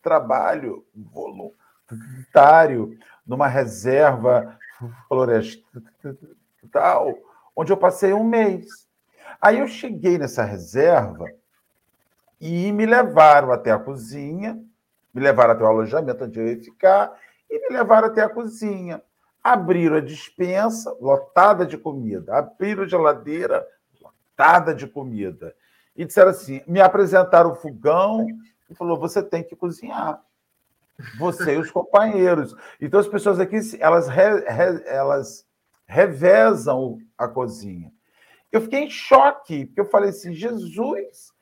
[0.01, 4.57] trabalho voluntário numa reserva
[5.07, 5.63] florestal,
[7.55, 8.87] onde eu passei um mês.
[9.39, 11.25] Aí eu cheguei nessa reserva
[12.41, 14.59] e me levaram até a cozinha
[15.13, 17.15] me levaram até o alojamento onde eu ia ficar
[17.49, 19.01] e me levaram até a cozinha.
[19.43, 22.35] Abriram a dispensa, lotada de comida.
[22.35, 23.65] Abriram a geladeira,
[24.33, 25.55] lotada de comida.
[25.95, 28.27] E disseram assim: me apresentaram o fogão
[28.69, 30.21] e falou: você tem que cozinhar.
[31.17, 32.55] Você e os companheiros.
[32.79, 35.45] Então, as pessoas aqui, elas, re, re, elas
[35.87, 37.91] revezam a cozinha.
[38.51, 41.33] Eu fiquei em choque, porque eu falei assim: Jesus,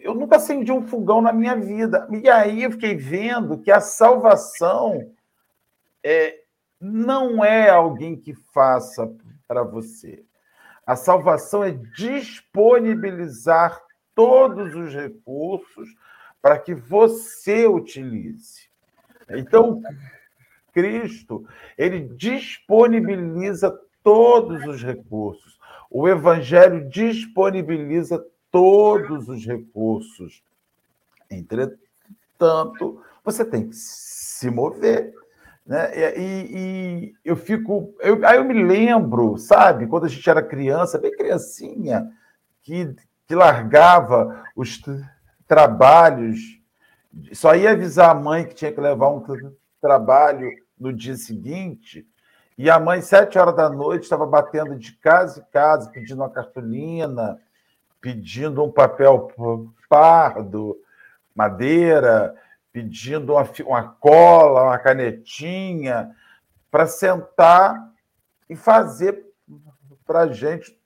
[0.00, 2.08] eu, nunca acendi um fogão na minha vida.
[2.10, 5.12] E aí eu fiquei vendo que a salvação
[6.02, 6.40] é,
[6.80, 9.12] não é alguém que faça
[9.46, 10.24] para você.
[10.86, 13.80] A salvação é disponibilizar
[14.14, 15.88] todos os recursos
[16.40, 18.68] para que você utilize.
[19.30, 19.80] Então,
[20.72, 21.46] Cristo,
[21.78, 25.58] ele disponibiliza todos os recursos.
[25.90, 30.42] O evangelho disponibiliza todos os recursos.
[31.30, 35.14] Entretanto, você tem que se mover.
[35.66, 36.18] Né?
[36.18, 37.94] E, e eu fico.
[38.00, 42.10] Eu, aí eu me lembro, sabe, quando a gente era criança, bem criancinha,
[42.62, 42.94] que,
[43.26, 44.80] que largava os
[45.46, 46.38] trabalhos,
[47.32, 49.24] só ia avisar a mãe que tinha que levar um
[49.80, 52.06] trabalho no dia seguinte,
[52.58, 56.30] e a mãe, sete horas da noite, estava batendo de casa em casa, pedindo uma
[56.30, 57.38] cartolina
[58.02, 59.30] pedindo um papel
[59.88, 60.76] pardo,
[61.34, 62.34] madeira,
[62.72, 66.14] pedindo uma, uma cola, uma canetinha,
[66.70, 67.92] para sentar
[68.48, 69.26] e fazer
[70.06, 70.76] para a gente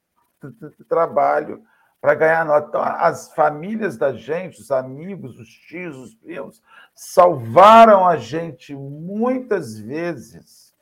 [0.88, 1.62] trabalho
[2.00, 2.68] para ganhar nota.
[2.68, 6.62] Então, as famílias da gente, os amigos, os tios, os primos,
[6.94, 10.74] salvaram a gente muitas vezes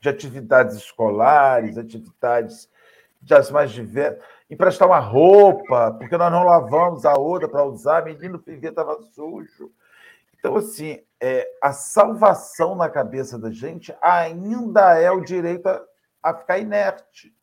[0.00, 2.70] de atividades escolares, atividades
[3.20, 8.38] das mais diversas emprestar uma roupa, porque nós não lavamos a outra para usar, menino
[8.38, 9.70] privê estava sujo.
[10.44, 15.82] Então, assim, é, a salvação na cabeça da gente ainda é o direito a,
[16.22, 17.34] a ficar inerte.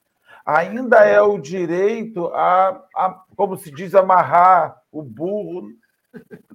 [0.46, 5.68] Ainda é o direito a, a, como se diz, amarrar o burro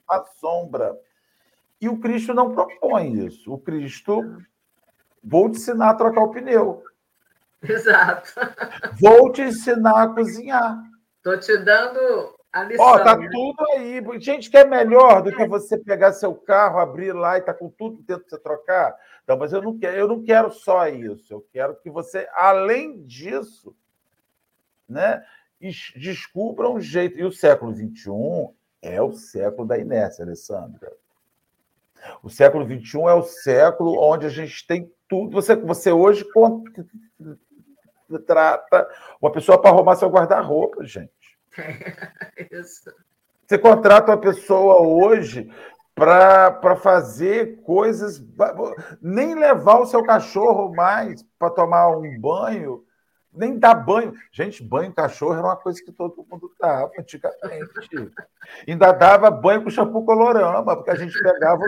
[0.09, 0.97] à sombra.
[1.81, 3.53] E o Cristo não propõe isso.
[3.53, 4.41] O Cristo,
[5.21, 6.85] vou te ensinar a trocar o pneu.
[7.61, 8.35] Exato.
[9.01, 10.81] Vou te ensinar a cozinhar.
[11.17, 12.36] Estou te dando
[12.79, 13.29] Ó, tá né?
[13.31, 14.03] tudo aí.
[14.21, 17.69] Gente, que é melhor do que você pegar seu carro, abrir lá e tá com
[17.69, 18.97] tudo dentro de você trocar?
[19.27, 21.33] Não, mas eu não quero, eu não quero só isso.
[21.33, 23.75] Eu quero que você, além disso,
[24.89, 25.23] né,
[25.97, 27.19] descubra um jeito.
[27.19, 30.93] E o século XXI é o século da inércia, Alessandra.
[32.23, 35.33] O século XXI é o século onde a gente tem tudo.
[35.33, 36.25] Você, você hoje
[38.27, 38.89] trata
[39.21, 41.11] uma pessoa para arrumar seu guarda-roupa, gente.
[42.51, 42.91] Isso.
[43.47, 45.51] Você contrata uma pessoa hoje
[45.95, 48.23] para fazer coisas,
[49.01, 52.85] nem levar o seu cachorro mais para tomar um banho,
[53.33, 54.13] nem dar banho.
[54.33, 58.13] Gente, banho cachorro era uma coisa que todo mundo dava antigamente.
[58.69, 61.63] Ainda dava banho com shampoo colorama, porque a gente pegava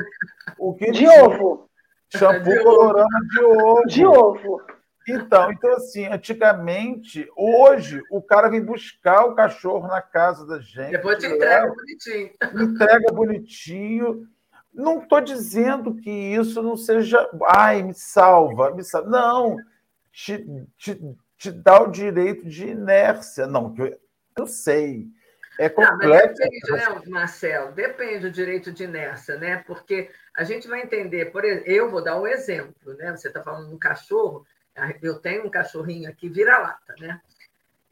[0.59, 0.91] o que.
[0.91, 1.69] De ovo.
[2.15, 3.87] Shampoo de colorama de ovo.
[3.87, 4.78] De ovo.
[5.09, 10.93] Então, então, assim, antigamente, hoje, o cara vem buscar o cachorro na casa da gente.
[10.93, 12.31] Depois te entrega bonitinho.
[12.55, 14.29] Entrega bonitinho.
[14.73, 17.29] Não estou dizendo que isso não seja.
[17.47, 19.09] Ai, me salva, me salva.
[19.09, 19.57] Não,
[20.13, 20.47] te,
[20.77, 21.01] te,
[21.37, 23.47] te dá o direito de inércia.
[23.47, 23.99] Não, eu,
[24.37, 25.07] eu sei.
[25.59, 26.09] É complexo.
[26.09, 27.73] Não, depende, né, Marcelo?
[27.73, 29.65] Depende do direito de inércia, né?
[29.67, 33.11] Porque a gente vai entender, por exemplo, eu vou dar um exemplo, né?
[33.11, 34.47] Você está falando de um cachorro,
[35.03, 37.21] eu tenho um cachorrinho aqui, vira-lata, né?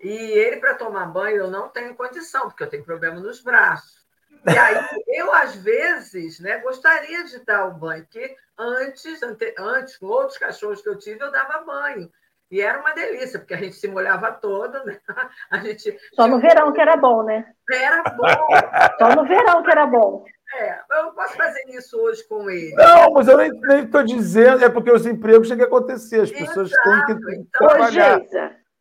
[0.00, 4.04] E ele, para tomar banho, eu não tenho condição, porque eu tenho problema nos braços.
[4.46, 4.76] E aí,
[5.08, 10.38] eu, às vezes, né, gostaria de dar o banho, porque antes, ante, antes, com outros
[10.38, 12.10] cachorros que eu tive, eu dava banho.
[12.50, 15.00] E era uma delícia, porque a gente se molhava todo, né?
[15.50, 17.52] A gente, Só no verão que era bom, né?
[17.68, 18.26] Era bom.
[18.98, 20.24] Só no verão que era bom.
[20.54, 22.74] É, eu não posso fazer isso hoje com ele.
[22.74, 26.70] Não, mas eu nem estou dizendo, é porque os empregos têm que acontecer, as pessoas
[26.70, 27.06] Exato.
[27.06, 28.20] têm que então, trabalhar.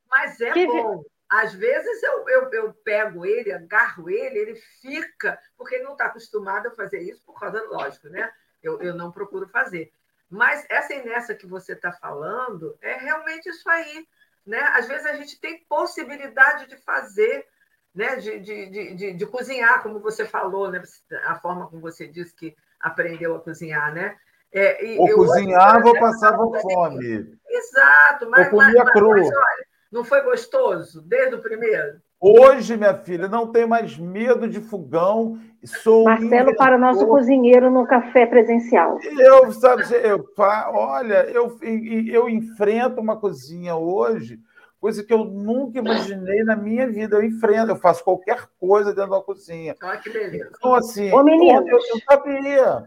[0.09, 0.67] Mas é que...
[0.67, 1.03] bom.
[1.27, 6.05] Às vezes eu, eu, eu pego ele, agarro ele, ele fica, porque ele não está
[6.05, 8.31] acostumado a fazer isso por causa, lógico, né?
[8.61, 9.91] Eu, eu não procuro fazer.
[10.29, 14.07] Mas essa inércia que você está falando é realmente isso aí.
[14.45, 14.59] Né?
[14.73, 17.47] Às vezes a gente tem possibilidade de fazer,
[17.95, 18.17] né?
[18.17, 20.81] de, de, de, de, de cozinhar, como você falou, né?
[21.25, 24.15] a forma como você disse que aprendeu a cozinhar, né?
[24.53, 27.37] É, e, ou cozinhava ou passava fome.
[27.49, 29.09] Exato, mas, comia mas, cru.
[29.09, 31.99] Mas, olha, não foi gostoso desde o primeiro?
[32.19, 35.37] Hoje, minha filha, não tenho mais medo de fogão.
[35.63, 38.97] Sou Marcelo para o nosso cozinheiro no café presencial.
[39.19, 44.39] Eu, sabe, eu, olha, eu, eu enfrento uma cozinha hoje,
[44.85, 47.15] coisa que eu nunca imaginei na minha vida.
[47.15, 49.75] Eu enfrento, eu faço qualquer coisa dentro da cozinha.
[49.81, 50.51] Olha que beleza.
[50.55, 52.83] Então, assim, Ô, menino, eu, eu sabia.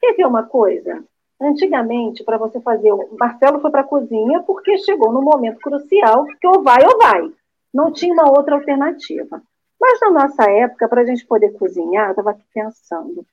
[0.00, 1.04] Quer ver uma coisa?
[1.40, 2.90] Antigamente, para você fazer.
[2.90, 6.98] O Marcelo foi para a cozinha porque chegou no momento crucial que ou vai ou
[6.98, 7.32] vai.
[7.72, 9.40] Não tinha uma outra alternativa.
[9.80, 13.24] Mas na nossa época, para a gente poder cozinhar, eu estava aqui pensando.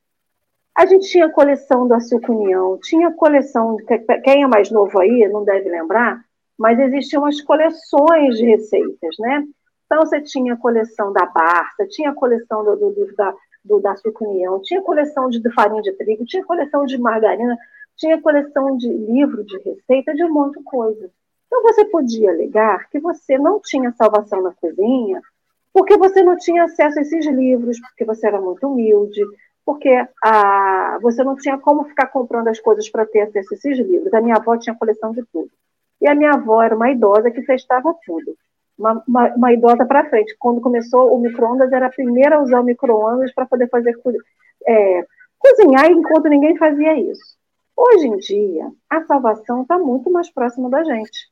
[0.76, 3.78] A gente tinha coleção do Açúcar União, tinha coleção.
[4.24, 6.24] Quem é mais novo aí não deve lembrar,
[6.60, 9.48] mas existiam as coleções de receitas, né?
[9.86, 13.34] Então você tinha a coleção da Barça, tinha a coleção do, do da,
[13.66, 17.58] do, da Açúcar União, tinha coleção de, de farinha de trigo, tinha coleção de margarina
[18.00, 21.12] tinha coleção de livro de receita de um monte de coisa.
[21.46, 25.22] Então você podia alegar que você não tinha salvação na cozinha
[25.74, 29.22] porque você não tinha acesso a esses livros, porque você era muito humilde,
[29.66, 29.90] porque
[30.24, 34.14] a, você não tinha como ficar comprando as coisas para ter acesso a esses livros.
[34.14, 35.52] A minha avó tinha coleção de tudo.
[36.02, 38.36] E a minha avó era uma idosa que testava tudo.
[38.78, 40.36] Uma, uma, uma idosa para frente.
[40.40, 43.94] Quando começou o micro-ondas, era a primeira a usar o micro-ondas para poder fazer
[44.66, 45.06] é,
[45.38, 47.38] cozinhar enquanto ninguém fazia isso.
[47.76, 51.30] Hoje em dia, a salvação está muito mais próxima da gente.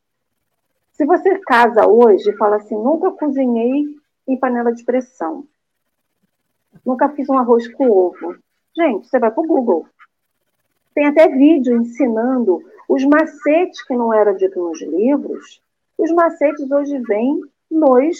[0.93, 3.85] Se você casa hoje e fala assim, nunca cozinhei
[4.27, 5.43] em panela de pressão,
[6.85, 8.35] nunca fiz um arroz com ovo,
[8.75, 9.85] gente, você vai para o Google.
[10.95, 15.61] Tem até vídeo ensinando os macetes que não eram ditos nos livros,
[15.97, 18.17] os macetes hoje vêm nos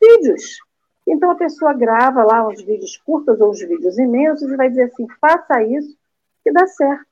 [0.00, 0.58] vídeos.
[1.06, 4.84] Então a pessoa grava lá uns vídeos curtos ou uns vídeos imensos e vai dizer
[4.84, 5.96] assim: faça isso
[6.42, 7.08] que dá certo.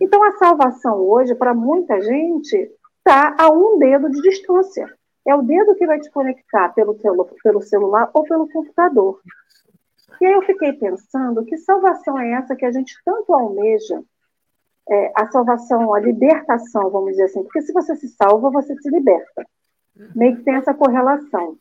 [0.00, 4.86] Então, a salvação hoje, para muita gente, está a um dedo de distância.
[5.26, 6.94] É o dedo que vai te conectar pelo,
[7.42, 9.20] pelo celular ou pelo computador.
[10.20, 14.02] E aí eu fiquei pensando que salvação é essa que a gente tanto almeja?
[14.90, 18.88] É, a salvação, a libertação, vamos dizer assim, porque se você se salva, você se
[18.90, 19.46] liberta.
[20.14, 21.58] Meio que tem essa correlação.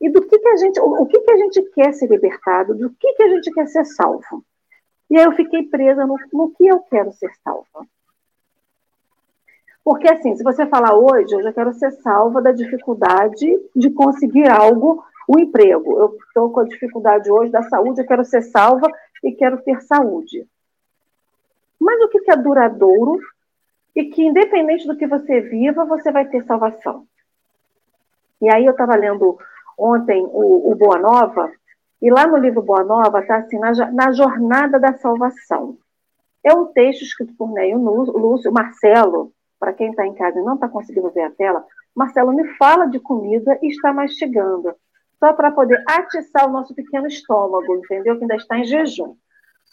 [0.00, 2.74] E do que, que a gente, o, o que, que a gente quer ser libertado,
[2.74, 4.44] do que, que a gente quer ser salvo?
[5.10, 7.86] E aí eu fiquei presa no, no que eu quero ser salva.
[9.82, 14.46] Porque, assim, se você falar hoje, eu já quero ser salva da dificuldade de conseguir
[14.48, 15.98] algo, o emprego.
[15.98, 18.86] Eu estou com a dificuldade hoje da saúde, eu quero ser salva
[19.24, 20.46] e quero ter saúde.
[21.88, 23.18] Mas o que é duradouro
[23.96, 27.06] e que, independente do que você viva, você vai ter salvação?
[28.42, 29.38] E aí eu estava lendo
[29.78, 31.50] ontem o, o Boa Nova,
[32.02, 35.78] e lá no livro Boa Nova está assim, na, na, Jornada da Salvação.
[36.44, 40.56] É um texto escrito por Neio Lúcio, Marcelo, para quem está em casa e não
[40.56, 41.64] está conseguindo ver a tela,
[41.96, 44.74] Marcelo me fala de comida e está mastigando,
[45.18, 48.18] só para poder atiçar o nosso pequeno estômago, entendeu?
[48.18, 49.16] Que ainda está em jejum.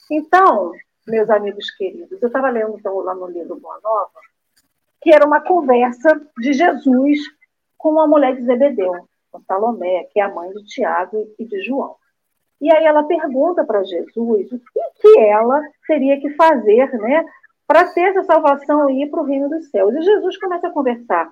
[0.10, 0.72] Então,
[1.08, 4.20] meus amigos queridos, eu estava lendo então, lá no livro Boa Nova,
[5.02, 7.20] que era uma conversa de Jesus
[7.78, 11.62] com uma mulher de Zebedeu, com Salomé, que é a mãe de Tiago e de
[11.62, 11.96] João.
[12.60, 17.26] E aí ela pergunta para Jesus o que, que ela teria que fazer né,
[17.68, 19.94] para ter essa salvação e ir para o reino dos céus.
[19.94, 21.32] E Jesus começa a conversar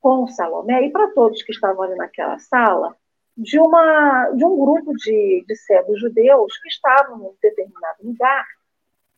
[0.00, 2.96] com Salomé e para todos que estavam ali naquela sala,
[3.36, 8.44] de, uma, de um grupo de, de cegos judeus que estavam em determinado lugar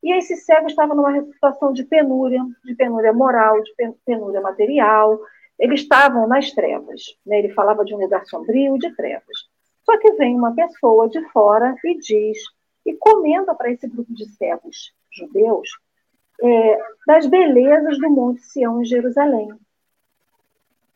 [0.03, 3.72] e esses cegos estavam numa situação de penúria, de penúria moral, de
[4.05, 5.18] penúria material.
[5.59, 7.03] Eles estavam nas trevas.
[7.26, 7.40] Né?
[7.40, 9.49] Ele falava de um lugar sombrio e de trevas.
[9.84, 12.38] Só que vem uma pessoa de fora e diz,
[12.86, 15.68] e comenta para esse grupo de cegos judeus,
[16.40, 19.49] é, das belezas do Monte Sião em Jerusalém.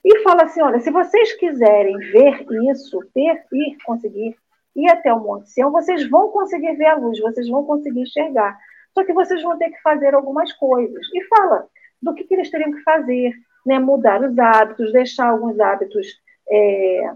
[0.05, 4.37] E fala assim: olha, se vocês quiserem ver isso, ter, ir, conseguir
[4.77, 8.59] ir até o Monte Sião, vocês vão conseguir ver a luz, vocês vão conseguir enxergar.
[8.95, 11.07] Só que vocês vão ter que fazer algumas coisas.
[11.15, 11.67] E fala
[12.01, 13.33] do que, que eles teriam que fazer,
[13.65, 13.79] né?
[13.79, 16.07] mudar os hábitos, deixar alguns hábitos,
[16.49, 17.13] é,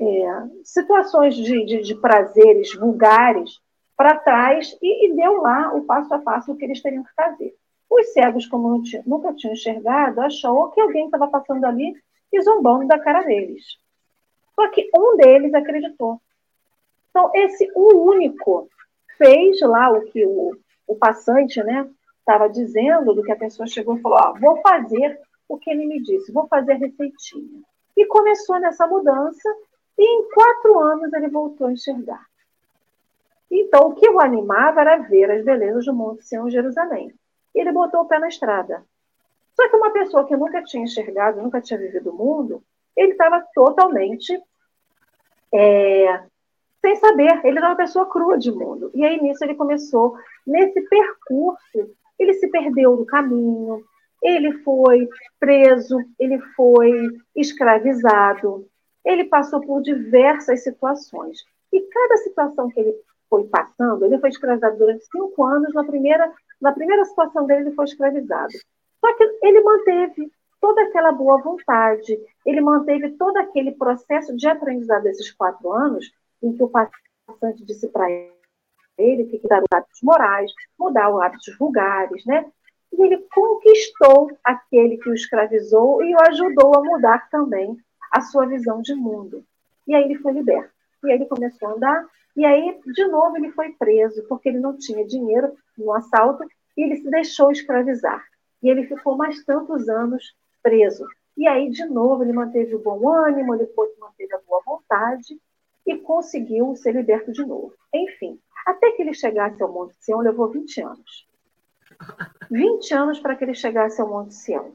[0.00, 3.60] é, situações de, de, de, prazeres vulgares
[3.96, 7.14] para trás e, e, deu lá o passo a passo do que eles teriam que
[7.14, 7.54] fazer.
[7.90, 11.94] Os cegos, como nunca tinham enxergado, achou que alguém estava passando ali
[12.32, 13.64] e zombando da cara deles.
[14.54, 16.20] Só que um deles acreditou.
[17.10, 18.68] Então, esse um único
[19.18, 20.56] fez lá o que o,
[20.86, 21.86] o passante né,
[22.20, 25.86] estava dizendo, do que a pessoa chegou e falou: oh, vou fazer o que ele
[25.86, 27.62] me disse, vou fazer a receitinha.
[27.96, 29.48] E começou nessa mudança,
[29.98, 32.24] e em quatro anos ele voltou a enxergar.
[33.50, 37.12] Então, o que o animava era ver as belezas do Monte Sião Jerusalém.
[37.54, 38.84] Ele botou o pé na estrada.
[39.54, 42.62] Só que uma pessoa que nunca tinha enxergado, nunca tinha vivido o mundo,
[42.94, 44.40] ele estava totalmente
[45.52, 46.22] é,
[46.88, 47.40] sem saber.
[47.44, 48.90] Ele era uma pessoa crua de mundo.
[48.94, 50.16] E aí, nisso, ele começou,
[50.46, 53.82] nesse percurso, ele se perdeu do caminho,
[54.22, 55.08] ele foi
[55.38, 56.92] preso, ele foi
[57.36, 58.66] escravizado,
[59.04, 61.38] ele passou por diversas situações.
[61.72, 62.94] E cada situação que ele
[63.28, 67.74] foi passando, ele foi escravizado durante cinco anos, na primeira, na primeira situação dele, ele
[67.74, 68.52] foi escravizado.
[69.00, 75.04] Só que ele manteve toda aquela boa vontade, ele manteve todo aquele processo de aprendizado
[75.04, 76.10] desses quatro anos,
[76.42, 78.08] em que o passante disse para
[78.98, 82.50] ele que mudar os hábitos morais, mudar os hábitos vulgares, né?
[82.92, 87.76] E ele conquistou aquele que o escravizou e o ajudou a mudar também
[88.10, 89.44] a sua visão de mundo.
[89.86, 90.70] E aí ele foi liberto.
[91.04, 92.06] E aí ele começou a andar,
[92.38, 96.44] e aí, de novo, ele foi preso, porque ele não tinha dinheiro no assalto,
[96.76, 98.24] e ele se deixou escravizar.
[98.62, 101.04] E ele ficou mais tantos anos preso.
[101.36, 103.68] E aí, de novo, ele manteve o bom ânimo, ele
[103.98, 105.36] manteve a boa vontade,
[105.88, 107.72] e conseguiu ser liberto de novo.
[107.92, 111.26] Enfim, até que ele chegasse ao Monte Sião, levou 20 anos.
[112.50, 114.74] 20 anos para que ele chegasse ao Monte Sião.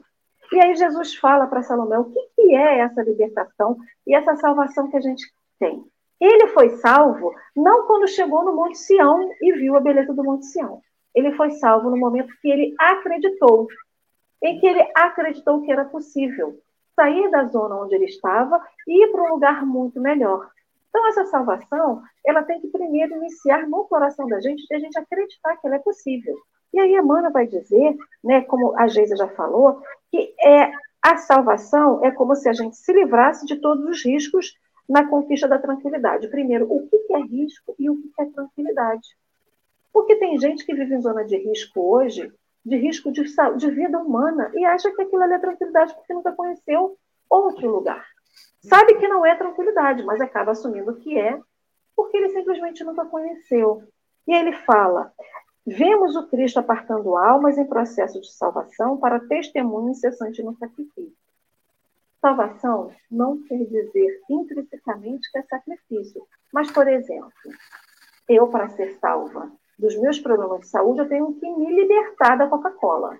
[0.52, 4.90] E aí Jesus fala para Salomé o que, que é essa libertação e essa salvação
[4.90, 5.24] que a gente
[5.58, 5.84] tem.
[6.20, 10.46] Ele foi salvo não quando chegou no Monte Sião e viu a beleza do Monte
[10.46, 10.80] Sião.
[11.14, 13.68] Ele foi salvo no momento que ele acreditou,
[14.42, 16.58] em que ele acreditou que era possível
[16.94, 20.48] sair da zona onde ele estava e ir para um lugar muito melhor.
[20.94, 24.96] Então, essa salvação, ela tem que primeiro iniciar no coração da gente, de a gente
[24.96, 26.36] acreditar que ela é possível.
[26.72, 30.70] E aí, Emmanuel vai dizer, né, como a Geisa já falou, que é,
[31.02, 34.56] a salvação é como se a gente se livrasse de todos os riscos
[34.88, 36.28] na conquista da tranquilidade.
[36.28, 39.16] Primeiro, o que é risco e o que é tranquilidade.
[39.92, 42.32] Porque tem gente que vive em zona de risco hoje,
[42.64, 43.24] de risco de,
[43.56, 46.96] de vida humana, e acha que aquilo ali é tranquilidade porque nunca conheceu
[47.28, 48.13] outro lugar.
[48.60, 51.38] Sabe que não é tranquilidade, mas acaba assumindo que é,
[51.94, 53.82] porque ele simplesmente nunca conheceu.
[54.26, 55.12] E ele fala:
[55.66, 61.16] Vemos o Cristo apartando almas em processo de salvação para testemunho incessante no sacrifício.
[62.20, 67.32] Salvação não quer dizer intrinsecamente que é sacrifício, mas, por exemplo,
[68.28, 72.46] eu, para ser salva dos meus problemas de saúde, eu tenho que me libertar da
[72.46, 73.18] Coca-Cola.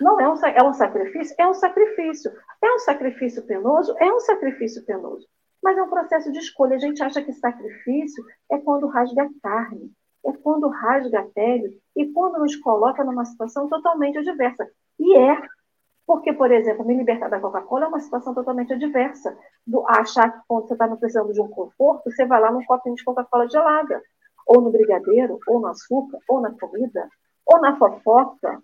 [0.00, 1.34] Não é um, é um sacrifício?
[1.38, 2.32] É um sacrifício.
[2.62, 3.94] É um sacrifício penoso?
[3.98, 5.26] É um sacrifício penoso.
[5.62, 6.76] Mas é um processo de escolha.
[6.76, 9.92] A gente acha que sacrifício é quando rasga a carne,
[10.24, 14.68] é quando rasga a pele e quando nos coloca numa situação totalmente adversa.
[14.98, 15.40] E é.
[16.06, 19.36] Porque, por exemplo, me libertar da Coca-Cola é uma situação totalmente adversa.
[19.66, 22.96] Do achar que quando você está precisando de um conforto, você vai lá num copinho
[22.96, 24.02] de Coca-Cola gelada.
[24.46, 27.08] Ou no brigadeiro, ou no açúcar, ou na comida,
[27.46, 28.60] ou na fofoca,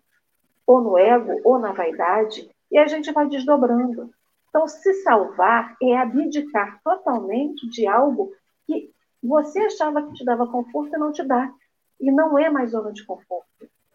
[0.66, 4.10] ou no ego, ou na vaidade, e a gente vai desdobrando.
[4.48, 8.32] Então, se salvar é abdicar totalmente de algo
[8.66, 8.90] que
[9.22, 11.52] você achava que te dava conforto e não te dá.
[12.00, 13.46] E não é mais zona de conforto.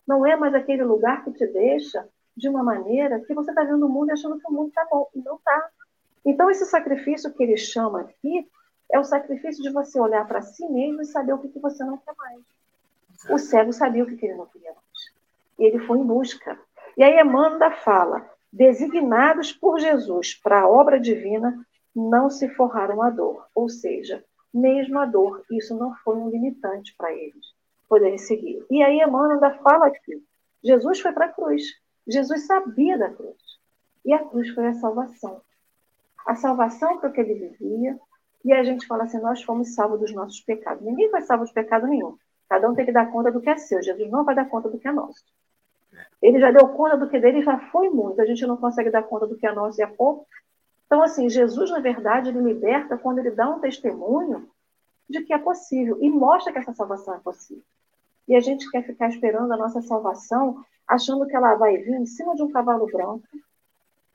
[0.08, 3.86] Não é mais aquele lugar que te deixa de uma maneira que você está vendo
[3.86, 5.08] o mundo e achando que o mundo está bom.
[5.14, 5.70] E não está.
[6.26, 8.48] Então, esse sacrifício que ele chama aqui
[8.92, 11.84] é o sacrifício de você olhar para si mesmo e saber o que, que você
[11.84, 12.42] não quer mais.
[13.30, 14.74] O cego sabia o que, que ele não queria.
[15.62, 16.60] E ele foi em busca.
[16.98, 21.64] E aí Emmanuel fala: designados por Jesus para a obra divina,
[21.96, 23.46] não se forraram a dor.
[23.54, 27.46] Ou seja, mesmo a dor, isso não foi um limitante para eles
[27.88, 28.66] poderem seguir.
[28.72, 30.24] E aí Emmanuel fala aqui,
[30.64, 31.62] Jesus foi para a cruz.
[32.08, 33.38] Jesus sabia da cruz.
[34.04, 35.42] E a cruz foi a salvação.
[36.26, 38.00] A salvação para o que ele vivia.
[38.44, 40.84] E a gente fala assim, nós fomos salvos dos nossos pecados.
[40.84, 42.18] Ninguém foi salvo de pecado nenhum.
[42.50, 43.84] Cada um tem que dar conta do que é seu.
[43.84, 45.24] Jesus não vai dar conta do que é nosso.
[46.22, 48.22] Ele já deu conta do que dele já foi muito.
[48.22, 50.28] A gente não consegue dar conta do que é nosso e é pouco.
[50.86, 54.50] Então, assim, Jesus, na verdade, ele liberta quando ele dá um testemunho
[55.10, 57.64] de que é possível e mostra que essa salvação é possível.
[58.28, 62.06] E a gente quer ficar esperando a nossa salvação, achando que ela vai vir em
[62.06, 63.24] cima de um cavalo branco,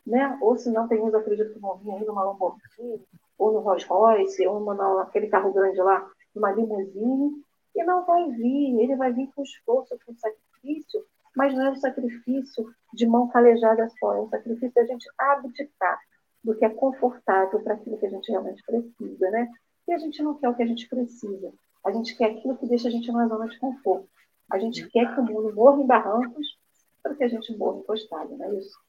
[0.07, 0.39] né?
[0.41, 3.03] Ou se não, tem uns acredito que vão vir aí numa Lamborghini,
[3.39, 7.43] ou no Rolls Royce, ou naquele carro grande lá, numa limusine,
[7.74, 8.80] e não vai vir.
[8.80, 11.05] Ele vai vir com esforço, com sacrifício,
[11.37, 16.01] mas não é um sacrifício de mão calejada só, é um sacrifício da gente abdicar
[16.43, 19.49] do que é confortável para aquilo que a gente realmente precisa, né?
[19.87, 21.53] E a gente não quer o que a gente precisa.
[21.84, 24.09] A gente quer aquilo que deixa a gente numa zona de conforto.
[24.51, 26.59] A gente quer que o mundo morra em barrancos
[27.03, 28.80] para que a gente morra encostado, não é isso?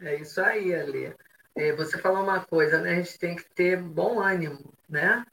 [0.00, 1.14] É isso aí, Ali.
[1.54, 2.92] É, você falou uma coisa, né?
[2.92, 5.24] A gente tem que ter bom ânimo, né?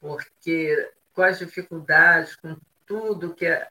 [0.00, 2.56] Porque com as dificuldades, com
[2.86, 3.66] tudo que é.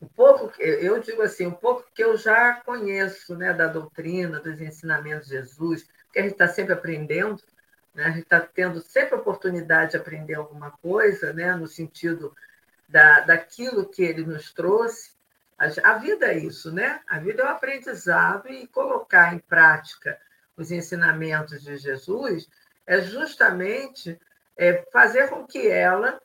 [0.00, 4.60] Um pouco, eu digo assim, um pouco que eu já conheço né, da doutrina, dos
[4.60, 7.42] ensinamentos de Jesus, que a gente está sempre aprendendo,
[7.98, 8.04] né?
[8.04, 11.54] A gente está tendo sempre a oportunidade de aprender alguma coisa, né?
[11.56, 12.32] no sentido
[12.88, 15.12] da, daquilo que ele nos trouxe.
[15.58, 17.00] A, a vida é isso, né?
[17.08, 20.16] A vida é um aprendizado e colocar em prática
[20.56, 22.48] os ensinamentos de Jesus
[22.86, 24.18] é justamente
[24.56, 26.20] é, fazer com que ela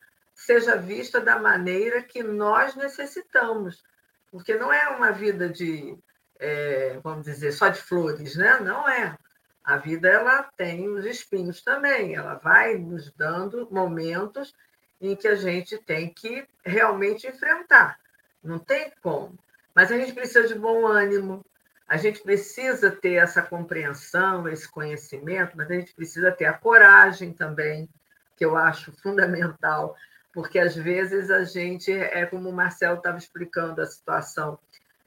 [0.45, 3.83] seja vista da maneira que nós necessitamos.
[4.31, 5.97] Porque não é uma vida de,
[6.39, 8.59] é, vamos dizer, só de flores, né?
[8.59, 9.17] Não é.
[9.63, 14.53] A vida ela tem os espinhos também, ela vai nos dando momentos
[14.99, 17.97] em que a gente tem que realmente enfrentar.
[18.43, 19.37] Não tem como.
[19.73, 21.45] Mas a gente precisa de bom ânimo,
[21.87, 27.31] a gente precisa ter essa compreensão, esse conhecimento, mas a gente precisa ter a coragem
[27.31, 27.87] também,
[28.35, 29.95] que eu acho fundamental,
[30.33, 34.59] porque às vezes a gente, é como o Marcelo estava explicando a situação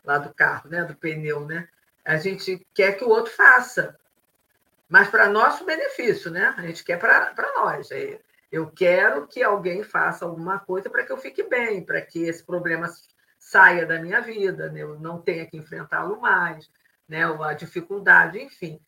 [0.05, 1.69] lá do carro, né, do pneu, né?
[2.05, 3.99] A gente quer que o outro faça,
[4.89, 6.55] mas para nosso benefício, né?
[6.57, 7.91] A gente quer para nós.
[7.91, 8.21] É,
[8.53, 12.45] eu quero que alguém faça alguma coisa para que eu fique bem, para que esse
[12.45, 12.89] problema
[13.37, 14.81] saia da minha vida, né?
[14.83, 16.71] eu não tenha que enfrentá-lo mais,
[17.09, 17.25] né?
[17.25, 18.81] a dificuldade, enfim.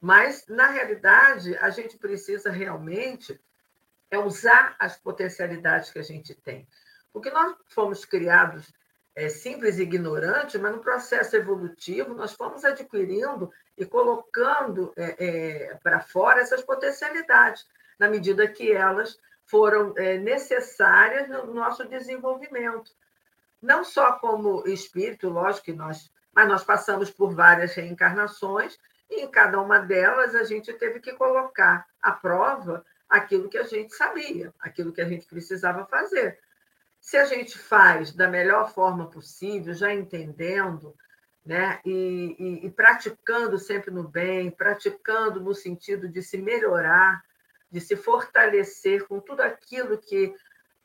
[0.00, 3.40] Mas, na realidade, a gente precisa realmente
[4.10, 6.66] é usar as potencialidades que a gente tem.
[7.12, 8.72] Porque nós fomos criados
[9.14, 15.74] é, simples e ignorantes, mas no processo evolutivo nós fomos adquirindo e colocando é, é,
[15.82, 17.66] para fora essas potencialidades,
[17.98, 22.90] na medida que elas foram é, necessárias no nosso desenvolvimento.
[23.62, 28.78] Não só como espírito, lógico que nós, mas nós passamos por várias reencarnações
[29.08, 33.62] e em cada uma delas a gente teve que colocar à prova aquilo que a
[33.62, 36.38] gente sabia, aquilo que a gente precisava fazer.
[37.00, 40.94] Se a gente faz da melhor forma possível, já entendendo,
[41.44, 41.80] né?
[41.84, 47.22] E, e, e, praticando sempre no bem, praticando no sentido de se melhorar,
[47.70, 50.34] de se fortalecer com tudo aquilo que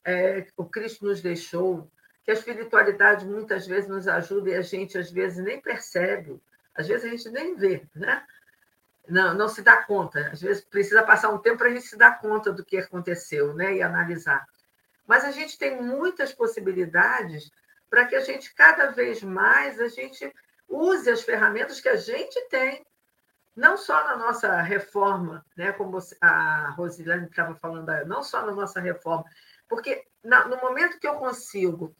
[0.05, 1.89] é, o Cristo nos deixou,
[2.24, 6.39] que a espiritualidade muitas vezes nos ajuda e a gente às vezes nem percebe,
[6.76, 8.24] às vezes a gente nem vê, né?
[9.12, 11.97] Não, não se dá conta, às vezes precisa passar um tempo para a gente se
[11.97, 13.76] dar conta do que aconteceu, né?
[13.76, 14.47] E analisar.
[15.05, 17.51] Mas a gente tem muitas possibilidades
[17.89, 20.34] para que a gente cada vez mais a gente
[20.70, 22.86] use as ferramentas que a gente tem,
[23.53, 28.80] não só na nossa reforma, né, como a Rosilane estava falando, não só na nossa
[28.80, 29.26] reforma,
[29.68, 31.93] porque no momento que eu consigo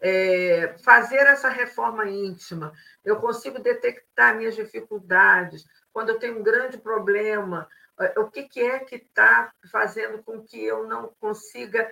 [0.00, 2.72] é, fazer essa reforma íntima,
[3.04, 7.68] eu consigo detectar minhas dificuldades, quando eu tenho um grande problema,
[8.00, 11.90] é, o que, que é que está fazendo com que eu não consiga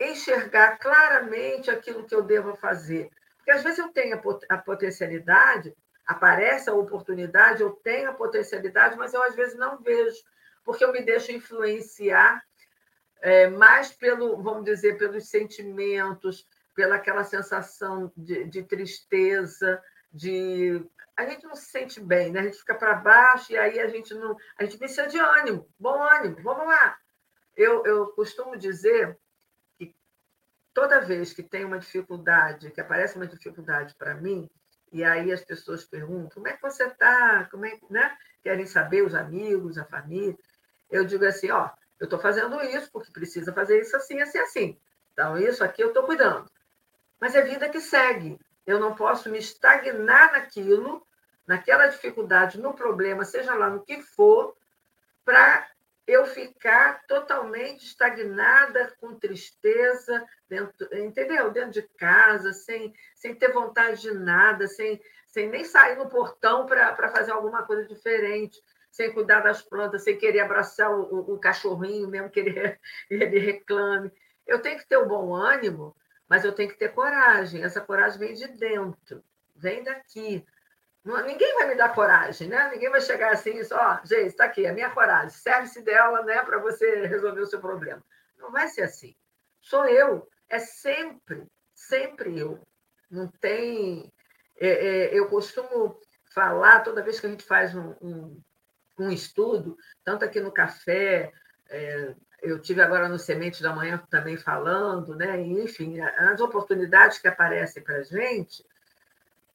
[0.00, 3.10] enxergar claramente aquilo que eu devo fazer.
[3.36, 4.18] Porque às vezes eu tenho
[4.48, 10.18] a potencialidade, aparece a oportunidade, eu tenho a potencialidade, mas eu às vezes não vejo,
[10.64, 12.42] porque eu me deixo influenciar
[13.20, 20.82] é, mais pelo, vamos dizer, pelos sentimentos, pela aquela sensação de, de tristeza, de
[21.20, 22.40] a gente não se sente bem, né?
[22.40, 25.68] A gente fica para baixo e aí a gente não, a gente precisa de ânimo,
[25.78, 26.96] bom ânimo, vamos lá.
[27.56, 29.18] Eu, eu costumo dizer
[30.72, 34.48] toda vez que tem uma dificuldade, que aparece uma dificuldade para mim,
[34.92, 38.16] e aí as pessoas perguntam como é que você está, como é, né?
[38.42, 40.36] querem saber os amigos, a família,
[40.90, 44.80] eu digo assim, ó, eu estou fazendo isso porque precisa fazer isso assim, assim, assim.
[45.12, 46.50] Então, isso aqui eu estou cuidando.
[47.20, 48.38] Mas é vida que segue.
[48.66, 51.06] Eu não posso me estagnar naquilo,
[51.50, 54.56] naquela dificuldade, no problema, seja lá no que for,
[55.24, 55.68] para
[56.06, 61.50] eu ficar totalmente estagnada, com tristeza, dentro, entendeu?
[61.50, 66.66] Dentro de casa, sem, sem ter vontade de nada, sem, sem nem sair no portão
[66.66, 72.06] para fazer alguma coisa diferente, sem cuidar das plantas, sem querer abraçar o, o, cachorrinho,
[72.06, 72.78] mesmo que ele,
[73.10, 74.12] ele reclame.
[74.46, 75.96] Eu tenho que ter o um bom ânimo,
[76.28, 77.64] mas eu tenho que ter coragem.
[77.64, 79.20] Essa coragem vem de dentro,
[79.56, 80.46] vem daqui.
[81.04, 82.70] Ninguém vai me dar coragem, né?
[82.70, 86.22] Ninguém vai chegar assim e só, oh, gente, está aqui, a minha coragem, serve-se dela
[86.24, 88.02] né, para você resolver o seu problema.
[88.38, 89.16] Não vai ser assim.
[89.62, 92.60] Sou eu, é sempre, sempre eu.
[93.10, 94.12] Não tem.
[94.58, 95.98] É, é, eu costumo
[96.34, 98.42] falar, toda vez que a gente faz um, um,
[98.98, 101.32] um estudo, tanto aqui no café,
[101.70, 105.40] é, eu tive agora no Semente da Manhã também falando, né?
[105.40, 108.64] enfim, as oportunidades que aparecem para a gente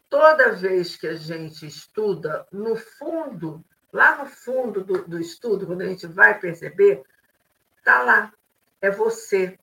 [0.10, 5.82] toda vez que a gente estuda, no fundo, lá no fundo do, do estudo, quando
[5.82, 7.04] a gente vai perceber,
[7.78, 8.34] está lá,
[8.82, 9.58] é você.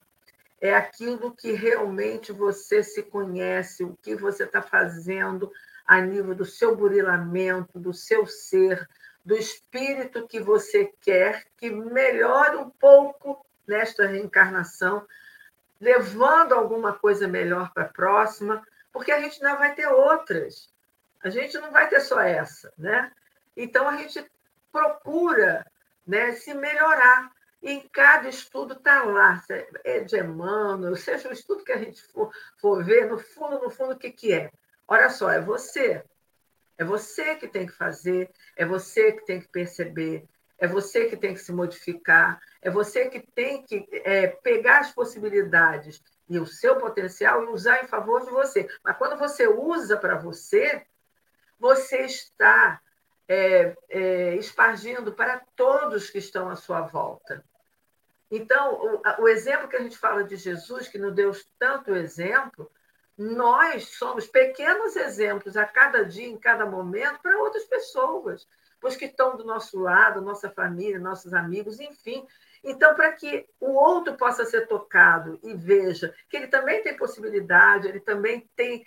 [0.61, 5.51] É aquilo que realmente você se conhece, o que você está fazendo
[5.85, 8.89] a nível do seu burilamento, do seu ser,
[9.25, 15.07] do espírito que você quer que melhore um pouco nesta reencarnação,
[15.81, 20.71] levando alguma coisa melhor para a próxima, porque a gente não vai ter outras.
[21.23, 23.11] A gente não vai ter só essa, né?
[23.57, 24.25] Então a gente
[24.71, 25.67] procura,
[26.07, 27.31] né, se melhorar.
[27.63, 29.41] E em cada estudo está lá,
[29.85, 33.71] é de Emmanuel, seja o estudo que a gente for, for ver, no fundo, no
[33.71, 34.51] fundo, o que, que é?
[34.89, 36.05] Olha só, é você.
[36.77, 40.29] É você que tem que fazer, é você que tem que perceber,
[40.59, 44.91] é você que tem que se modificar, é você que tem que é, pegar as
[44.91, 46.03] possibilidades
[46.33, 48.69] e o seu potencial e usar em favor de você.
[48.83, 50.87] Mas quando você usa para você,
[51.59, 52.81] você está
[53.29, 57.45] é, é, espargindo para todos que estão à sua volta.
[58.31, 62.71] Então, o, o, exemplo que a gente fala de Jesus, que nos deu tanto exemplo,
[63.17, 68.49] nós somos pequenos exemplos a cada dia, em cada momento, para outras pessoas,
[68.83, 72.27] os que estão do nosso lado, nossa família, nossos amigos, enfim.
[72.65, 77.89] Então, para que o outro possa ser tocado e veja que ele também tem possibilidade,
[77.89, 78.87] ele também tem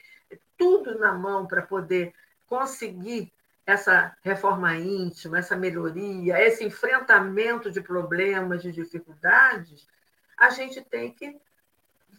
[0.57, 2.13] tudo na mão para poder
[2.47, 3.31] conseguir
[3.65, 9.87] essa reforma íntima, essa melhoria, esse enfrentamento de problemas, de dificuldades,
[10.37, 11.35] a gente tem que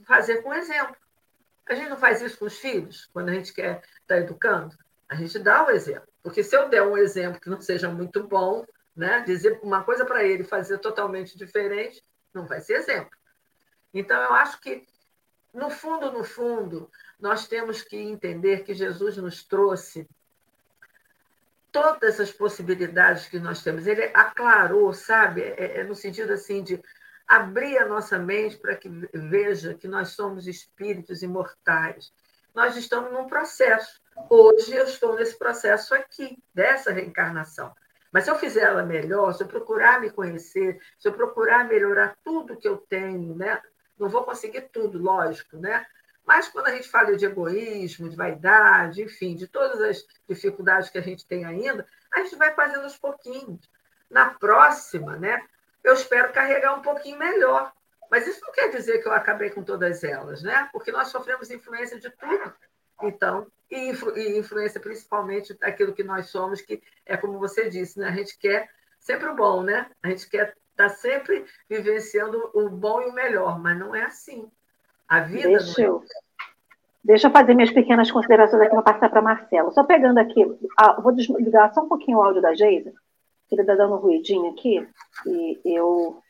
[0.05, 0.97] fazer com exemplo.
[1.69, 4.77] A gente não faz isso com os filhos, quando a gente quer estar tá educando?
[5.09, 6.09] A gente dá o exemplo.
[6.23, 8.65] Porque se eu der um exemplo que não seja muito bom,
[8.97, 9.23] né?
[9.27, 13.11] Dizer uma coisa para ele fazer totalmente diferente não vai ser exemplo.
[13.93, 14.87] Então, eu acho que,
[15.53, 20.09] no fundo, no fundo, nós temos que entender que Jesus nos trouxe
[21.73, 23.87] todas essas possibilidades que nós temos.
[23.87, 25.43] Ele aclarou, sabe?
[25.43, 26.83] É, é no sentido assim de
[27.27, 32.13] abrir a nossa mente para que veja que nós somos espíritos imortais.
[32.55, 34.01] Nós estamos num processo.
[34.31, 37.75] Hoje eu estou nesse processo aqui, dessa reencarnação.
[38.17, 42.17] Mas se eu fizer ela melhor, se eu procurar me conhecer, se eu procurar melhorar
[42.25, 43.61] tudo que eu tenho, né?
[43.99, 45.85] Não vou conseguir tudo, lógico, né?
[46.25, 50.97] Mas quando a gente fala de egoísmo, de vaidade, enfim, de todas as dificuldades que
[50.97, 53.69] a gente tem ainda, a gente vai fazendo aos pouquinhos.
[54.09, 55.39] Na próxima, né?
[55.85, 57.71] Eu espero carregar um pouquinho melhor.
[58.11, 60.71] Mas isso não quer dizer que eu acabei com todas elas, né?
[60.73, 62.55] Porque nós sofremos influência de tudo.
[63.03, 67.99] Então, e, influ, e influência principalmente daquilo que nós somos, que é como você disse,
[67.99, 68.09] né?
[68.09, 69.91] A gente quer sempre o bom, né?
[70.03, 74.05] A gente quer estar tá sempre vivenciando o bom e o melhor, mas não é
[74.05, 74.51] assim.
[75.09, 75.89] A vida deixa não é.
[75.89, 76.05] Eu,
[77.05, 79.73] deixa eu fazer minhas pequenas considerações aqui para passar para Marcelo.
[79.73, 80.45] Só pegando aqui,
[81.03, 82.93] vou desligar só um pouquinho o áudio da Geisa,
[83.51, 84.87] ele está dando um ruidinho aqui,
[85.25, 86.21] e eu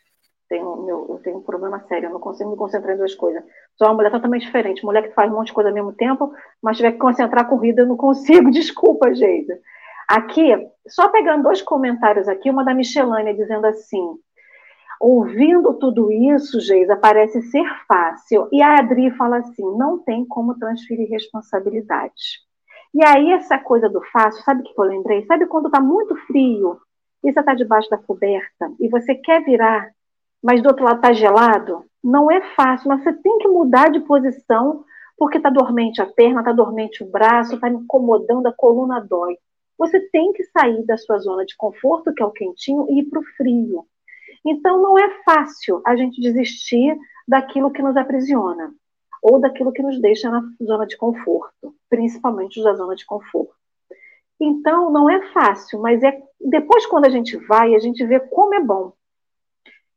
[0.48, 3.42] tenho, meu, eu tenho um problema sério, eu não consigo me concentrar em duas coisas.
[3.76, 6.32] Sou uma mulher totalmente diferente, mulher que faz um monte de coisa ao mesmo tempo,
[6.62, 9.58] mas tiver que concentrar a corrida, eu não consigo, desculpa, Geisa.
[10.08, 10.50] Aqui,
[10.88, 14.16] só pegando dois comentários aqui, uma da Michelânia dizendo assim,
[14.98, 18.48] ouvindo tudo isso, Geisa, parece ser fácil.
[18.50, 22.40] E a Adri fala assim, não tem como transferir responsabilidade.
[22.94, 25.26] E aí, essa coisa do fácil, sabe o que eu lembrei?
[25.26, 26.78] Sabe quando está muito frio
[27.22, 29.90] e você está debaixo da coberta e você quer virar
[30.46, 33.98] mas do outro lado está gelado, não é fácil, mas você tem que mudar de
[34.00, 34.84] posição,
[35.18, 39.36] porque está dormente a perna, está dormente o braço, está incomodando, a coluna dói.
[39.76, 43.04] Você tem que sair da sua zona de conforto, que é o quentinho, e ir
[43.06, 43.84] para o frio.
[44.44, 46.96] Então, não é fácil a gente desistir
[47.26, 48.72] daquilo que nos aprisiona
[49.20, 53.52] ou daquilo que nos deixa na zona de conforto, principalmente da zona de conforto.
[54.40, 58.54] Então, não é fácil, mas é depois quando a gente vai, a gente vê como
[58.54, 58.92] é bom.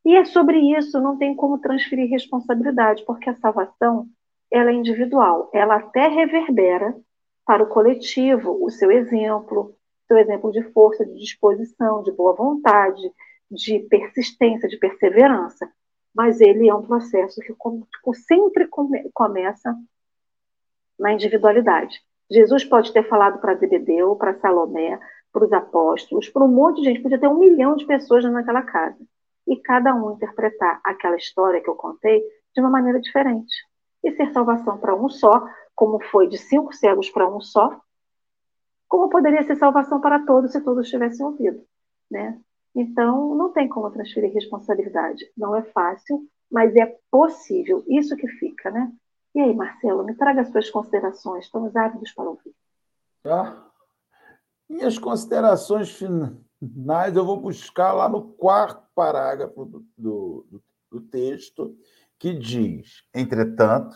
[0.09, 4.07] E é sobre isso, não tem como transferir responsabilidade, porque a salvação
[4.51, 6.97] ela é individual, ela até reverbera
[7.45, 9.75] para o coletivo o seu exemplo,
[10.07, 13.03] seu exemplo de força, de disposição, de boa vontade,
[13.51, 15.71] de persistência, de perseverança.
[16.11, 17.53] Mas ele é um processo que
[18.15, 18.67] sempre
[19.13, 19.75] começa
[20.99, 22.01] na individualidade.
[22.31, 24.99] Jesus pode ter falado para Zebedeu, para Salomé,
[25.31, 28.63] para os apóstolos, para um monte de gente, podia ter um milhão de pessoas naquela
[28.63, 28.97] casa.
[29.49, 32.23] E cada um interpretar aquela história que eu contei
[32.53, 33.53] de uma maneira diferente.
[34.03, 35.45] E ser salvação para um só,
[35.75, 37.81] como foi de cinco cegos para um só,
[38.87, 41.61] como poderia ser salvação para todos se todos tivessem ouvido.
[42.09, 42.39] Né?
[42.75, 45.29] Então, não tem como transferir responsabilidade.
[45.35, 47.83] Não é fácil, mas é possível.
[47.87, 48.91] Isso que fica, né?
[49.35, 51.45] E aí, Marcelo, me traga as suas considerações.
[51.45, 52.55] Estamos ávidos para ouvir.
[53.21, 53.65] Tá.
[54.67, 61.73] Minhas considerações finais eu vou buscar lá no quarto parágrafo do, do, do texto,
[62.19, 63.95] que diz: Entretanto,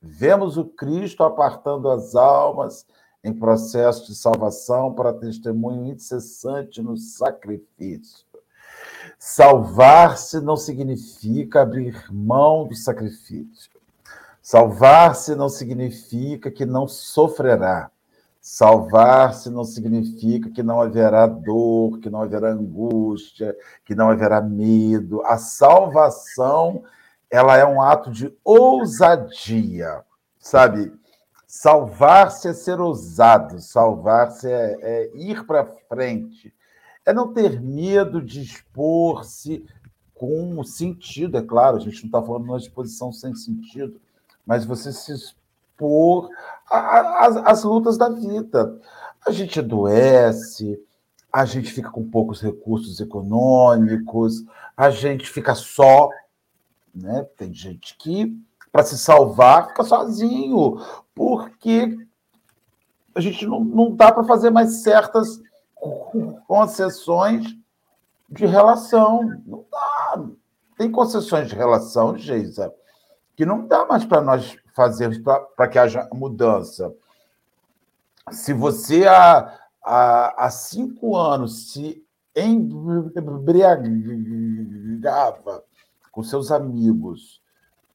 [0.00, 2.86] vemos o Cristo apartando as almas
[3.22, 8.26] em processo de salvação para testemunho incessante no sacrifício.
[9.18, 13.70] Salvar-se não significa abrir mão do sacrifício.
[14.40, 17.91] Salvar-se não significa que não sofrerá.
[18.44, 25.22] Salvar-se não significa que não haverá dor, que não haverá angústia, que não haverá medo.
[25.22, 26.82] A salvação,
[27.30, 30.02] ela é um ato de ousadia,
[30.40, 30.92] sabe?
[31.46, 36.52] Salvar-se é ser ousado, salvar-se é, é ir para frente,
[37.06, 39.64] é não ter medo de expor-se
[40.12, 44.00] com sentido, é claro, a gente não está falando de uma exposição sem sentido,
[44.44, 45.12] mas você se
[45.82, 46.30] expor
[46.70, 48.78] às lutas da vida.
[49.26, 50.80] A gente adoece,
[51.32, 54.44] a gente fica com poucos recursos econômicos,
[54.76, 56.08] a gente fica só,
[56.94, 57.26] né?
[57.36, 58.36] Tem gente que
[58.70, 60.80] para se salvar fica sozinho,
[61.14, 61.98] porque
[63.14, 65.40] a gente não, não dá para fazer mais certas
[66.46, 67.54] concessões
[68.30, 69.42] de relação.
[69.44, 70.24] Não dá.
[70.78, 72.72] Tem concessões de relação, Geisa,
[73.36, 75.18] que não dá mais para nós fazermos
[75.56, 76.94] para que haja mudança.
[78.30, 82.04] Se você há, há, há cinco anos se
[82.36, 83.72] embriagava
[86.10, 87.40] com seus amigos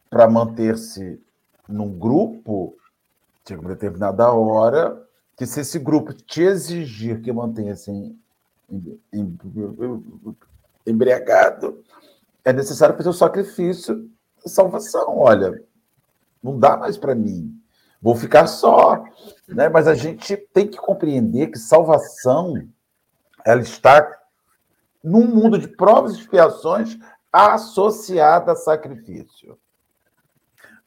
[0.09, 1.21] para manter-se
[1.67, 2.75] num grupo,
[3.47, 7.91] chega uma determinada hora que se esse grupo te exigir que mantenha-se
[10.85, 11.83] embriagado,
[12.43, 14.09] é necessário fazer o sacrifício
[14.47, 15.17] salvação.
[15.19, 15.61] Olha,
[16.41, 17.53] não dá mais para mim.
[18.01, 19.03] Vou ficar só,
[19.47, 19.69] né?
[19.69, 22.53] Mas a gente tem que compreender que salvação
[23.45, 24.07] ela está
[25.03, 26.97] num mundo de provas e expiações
[27.31, 29.57] associada a sacrifício.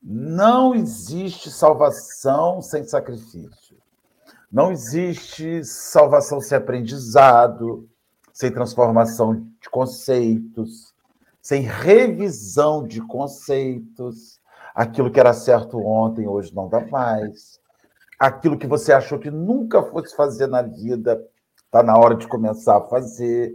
[0.03, 3.77] Não existe salvação sem sacrifício.
[4.51, 7.89] Não existe salvação sem aprendizado,
[8.33, 10.95] sem transformação de conceitos,
[11.41, 14.41] sem revisão de conceitos.
[14.75, 17.59] Aquilo que era certo ontem, hoje não dá mais.
[18.19, 21.21] Aquilo que você achou que nunca fosse fazer na vida,
[21.65, 23.55] está na hora de começar a fazer.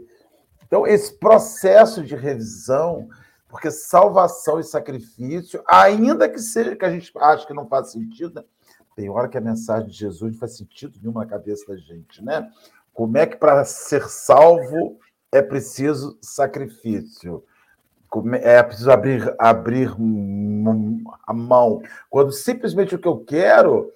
[0.66, 3.08] Então, esse processo de revisão,
[3.48, 8.36] porque salvação e sacrifício, ainda que seja que a gente acha que não faz sentido,
[8.36, 8.44] né?
[8.96, 12.24] tem hora que a mensagem de Jesus não faz sentido nenhum na cabeça da gente,
[12.24, 12.50] né?
[12.94, 14.98] Como é que para ser salvo
[15.32, 17.44] é preciso sacrifício?
[18.42, 19.90] É preciso abrir, abrir
[21.28, 21.82] a mão.
[22.10, 23.92] Quando simplesmente o que eu quero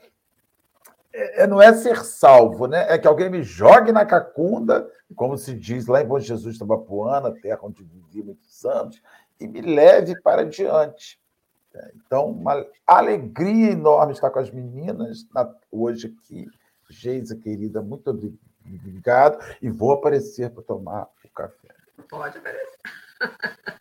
[1.12, 2.86] é, é, não é ser salvo, né?
[2.90, 7.32] É que alguém me jogue na cacunda, como se diz lá em Bom Jesus Tabapuana,
[7.42, 9.02] terra onde vivi muitos anos,
[9.40, 11.20] e me leve para diante.
[11.96, 15.26] Então, uma alegria enorme estar com as meninas
[15.72, 16.48] hoje aqui.
[16.90, 19.40] Geisa, querida, muito obrigado.
[19.62, 21.76] E vou aparecer para tomar o café.
[22.10, 22.80] Pode aparecer.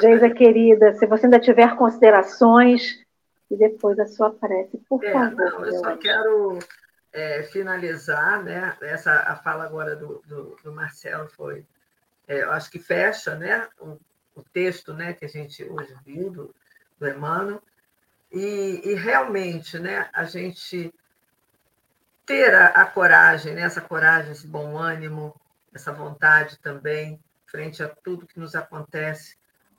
[0.00, 3.04] Geisa querida, se você ainda tiver considerações,
[3.50, 5.36] e depois a sua prece, por é, favor.
[5.36, 6.58] Não, eu só quero
[7.12, 8.76] é, finalizar, né?
[8.82, 11.64] Essa a fala agora do, do, do Marcelo foi,
[12.26, 13.66] é, eu acho que fecha, né?
[13.80, 13.98] O,
[14.34, 15.12] o, texto, né?
[15.12, 16.54] Que a gente hoje viu do,
[16.98, 17.62] do Emmanuel
[18.30, 20.08] e, e realmente, né?
[20.12, 20.92] A gente
[22.26, 23.62] ter a, a coragem, né?
[23.62, 25.34] Essa coragem, esse bom ânimo,
[25.72, 29.38] essa vontade também frente a tudo que nos acontece,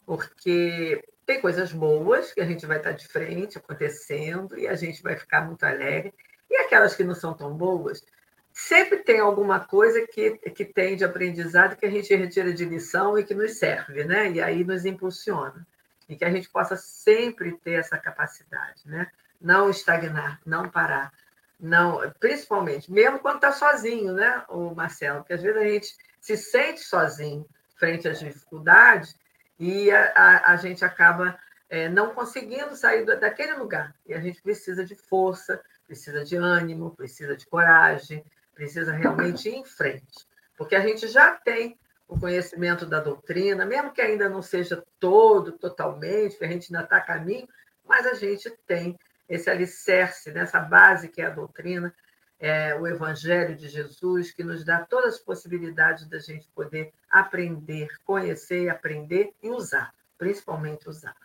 [0.09, 5.03] porque tem coisas boas que a gente vai estar de frente acontecendo e a gente
[5.03, 6.11] vai ficar muito alegre,
[6.49, 8.03] e aquelas que não são tão boas,
[8.51, 13.19] sempre tem alguma coisa que, que tem de aprendizado que a gente retira de lição
[13.19, 14.31] e que nos serve, né?
[14.31, 15.63] E aí nos impulsiona.
[16.09, 19.11] E que a gente possa sempre ter essa capacidade, né?
[19.39, 21.13] Não estagnar, não parar.
[21.59, 25.19] Não, principalmente, mesmo quando está sozinho, né, o Marcelo?
[25.19, 27.45] Porque às vezes a gente se sente sozinho
[27.77, 29.15] frente às dificuldades
[29.59, 31.37] e a, a, a gente acaba
[31.69, 33.93] é, não conseguindo sair daquele lugar.
[34.07, 38.23] E a gente precisa de força, precisa de ânimo, precisa de coragem,
[38.55, 43.93] precisa realmente ir em frente, porque a gente já tem o conhecimento da doutrina, mesmo
[43.93, 47.47] que ainda não seja todo, totalmente, que a gente ainda está a caminho,
[47.87, 48.97] mas a gente tem
[49.29, 51.93] esse alicerce, nessa base que é a doutrina,
[52.39, 57.89] é o Evangelho de Jesus, que nos dá todas as possibilidades da gente poder aprender,
[58.05, 61.15] conhecer, aprender e usar, principalmente usar.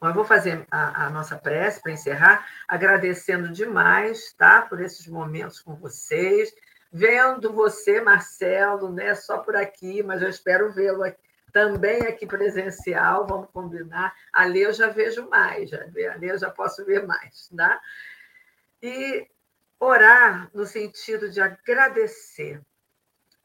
[0.00, 5.06] Bom, eu vou fazer a, a nossa prece para encerrar, agradecendo demais tá, por esses
[5.06, 6.52] momentos com vocês,
[6.92, 11.04] vendo você, Marcelo, né, só por aqui, mas eu espero vê-lo
[11.52, 14.14] também aqui presencial, vamos combinar.
[14.32, 17.80] Ali eu já vejo mais, ali eu já posso ver mais, tá?
[18.82, 19.26] E
[19.78, 22.60] orar no sentido de agradecer.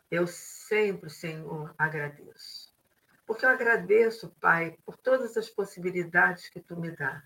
[0.10, 2.74] Eu sempre, Senhor, agradeço.
[3.26, 7.24] Porque eu agradeço, Pai, por todas as possibilidades que tu me dá.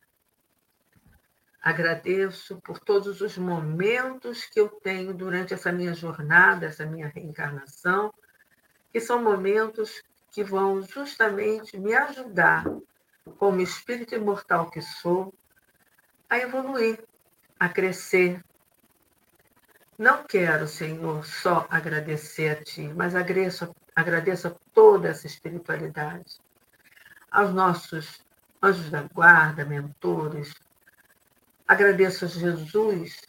[1.62, 8.14] Agradeço por todos os momentos que eu tenho durante essa minha jornada, essa minha reencarnação,
[8.92, 10.02] que são momentos
[10.32, 12.64] que vão justamente me ajudar,
[13.38, 15.34] como espírito imortal que sou,
[16.30, 17.04] a evoluir,
[17.60, 18.42] a crescer.
[19.98, 26.40] Não quero, Senhor, só agradecer a Ti, mas agradeço, agradeço a toda essa espiritualidade,
[27.32, 28.22] aos nossos
[28.62, 30.54] anjos da guarda, mentores,
[31.68, 33.20] Agradeço a Jesus,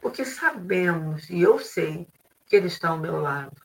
[0.00, 2.06] porque sabemos, e eu sei,
[2.46, 3.60] que Ele está ao meu lado,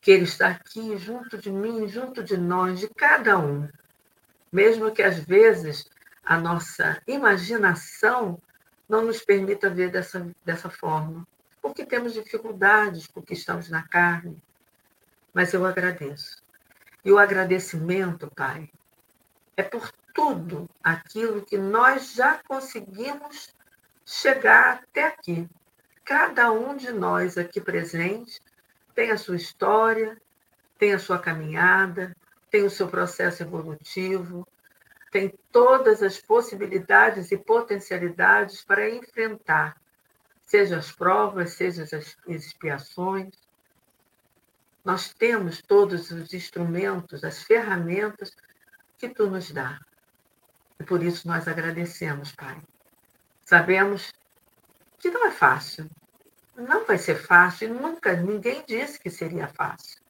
[0.00, 3.68] que Ele está aqui junto de mim, junto de nós, de cada um.
[4.52, 5.90] Mesmo que às vezes
[6.24, 8.40] a nossa imaginação
[8.88, 11.26] não nos permita ver dessa, dessa forma,
[11.60, 14.40] porque temos dificuldades, porque estamos na carne.
[15.32, 16.42] Mas eu agradeço.
[17.04, 18.70] E o agradecimento, Pai,
[19.56, 23.54] é por tudo aquilo que nós já conseguimos
[24.04, 25.48] chegar até aqui.
[26.04, 28.40] Cada um de nós aqui presente
[28.94, 30.20] tem a sua história,
[30.78, 32.16] tem a sua caminhada,
[32.50, 34.46] tem o seu processo evolutivo,
[35.10, 39.76] tem todas as possibilidades e potencialidades para enfrentar,
[40.48, 43.34] seja as provas, seja as expiações.
[44.82, 48.34] Nós temos todos os instrumentos, as ferramentas
[48.96, 49.78] que tu nos dá.
[50.80, 52.60] E por isso nós agradecemos, Pai.
[53.44, 54.10] Sabemos
[54.98, 55.88] que não é fácil.
[56.56, 60.00] Não vai ser fácil, nunca ninguém disse que seria fácil.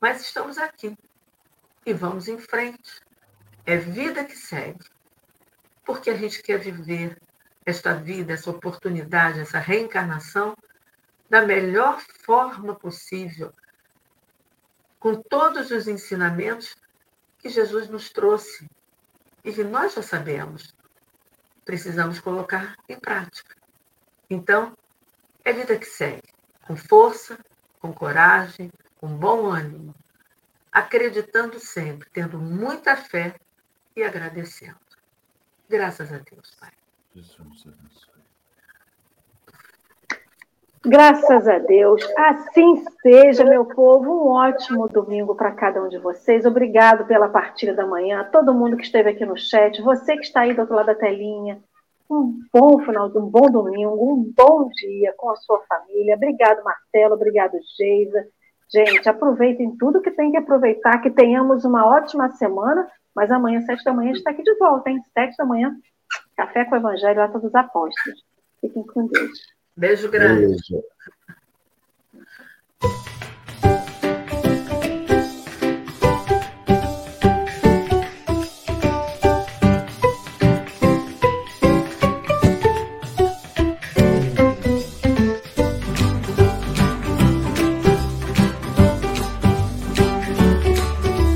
[0.00, 0.96] Mas estamos aqui
[1.84, 3.00] e vamos em frente.
[3.66, 4.84] É vida que segue.
[5.84, 7.20] Porque a gente quer viver
[7.64, 10.56] esta vida, essa oportunidade, essa reencarnação
[11.28, 13.52] da melhor forma possível,
[14.98, 16.76] com todos os ensinamentos
[17.38, 18.68] que Jesus nos trouxe
[19.44, 20.74] e que nós já sabemos.
[21.64, 23.56] Precisamos colocar em prática.
[24.28, 24.76] Então,
[25.44, 26.28] é vida que segue,
[26.66, 27.38] com força,
[27.80, 29.94] com coragem, com bom ânimo,
[30.70, 33.34] acreditando sempre, tendo muita fé
[33.96, 34.78] e agradecendo.
[35.68, 36.81] Graças a Deus, Pai.
[40.84, 42.02] Graças a Deus.
[42.16, 44.10] Assim seja, meu povo.
[44.10, 46.44] Um ótimo domingo para cada um de vocês.
[46.44, 48.28] Obrigado pela partilha da manhã.
[48.32, 50.94] Todo mundo que esteve aqui no chat, você que está aí do outro lado da
[50.94, 51.62] telinha.
[52.10, 56.16] Um bom final, um bom domingo, um bom dia com a sua família.
[56.16, 57.14] Obrigado, Marcelo.
[57.14, 58.26] Obrigado, Geisa.
[58.68, 62.88] Gente, aproveitem tudo que tem que aproveitar, que tenhamos uma ótima semana.
[63.14, 65.00] Mas amanhã, sete da manhã, a gente está aqui de volta, hein?
[65.14, 65.76] Sete da manhã,
[66.36, 68.24] café com o Evangelho lá todos os apóstolos.
[68.60, 69.38] Fiquem com Deus.
[69.76, 70.46] Beijo grande.
[70.46, 70.82] Beijo.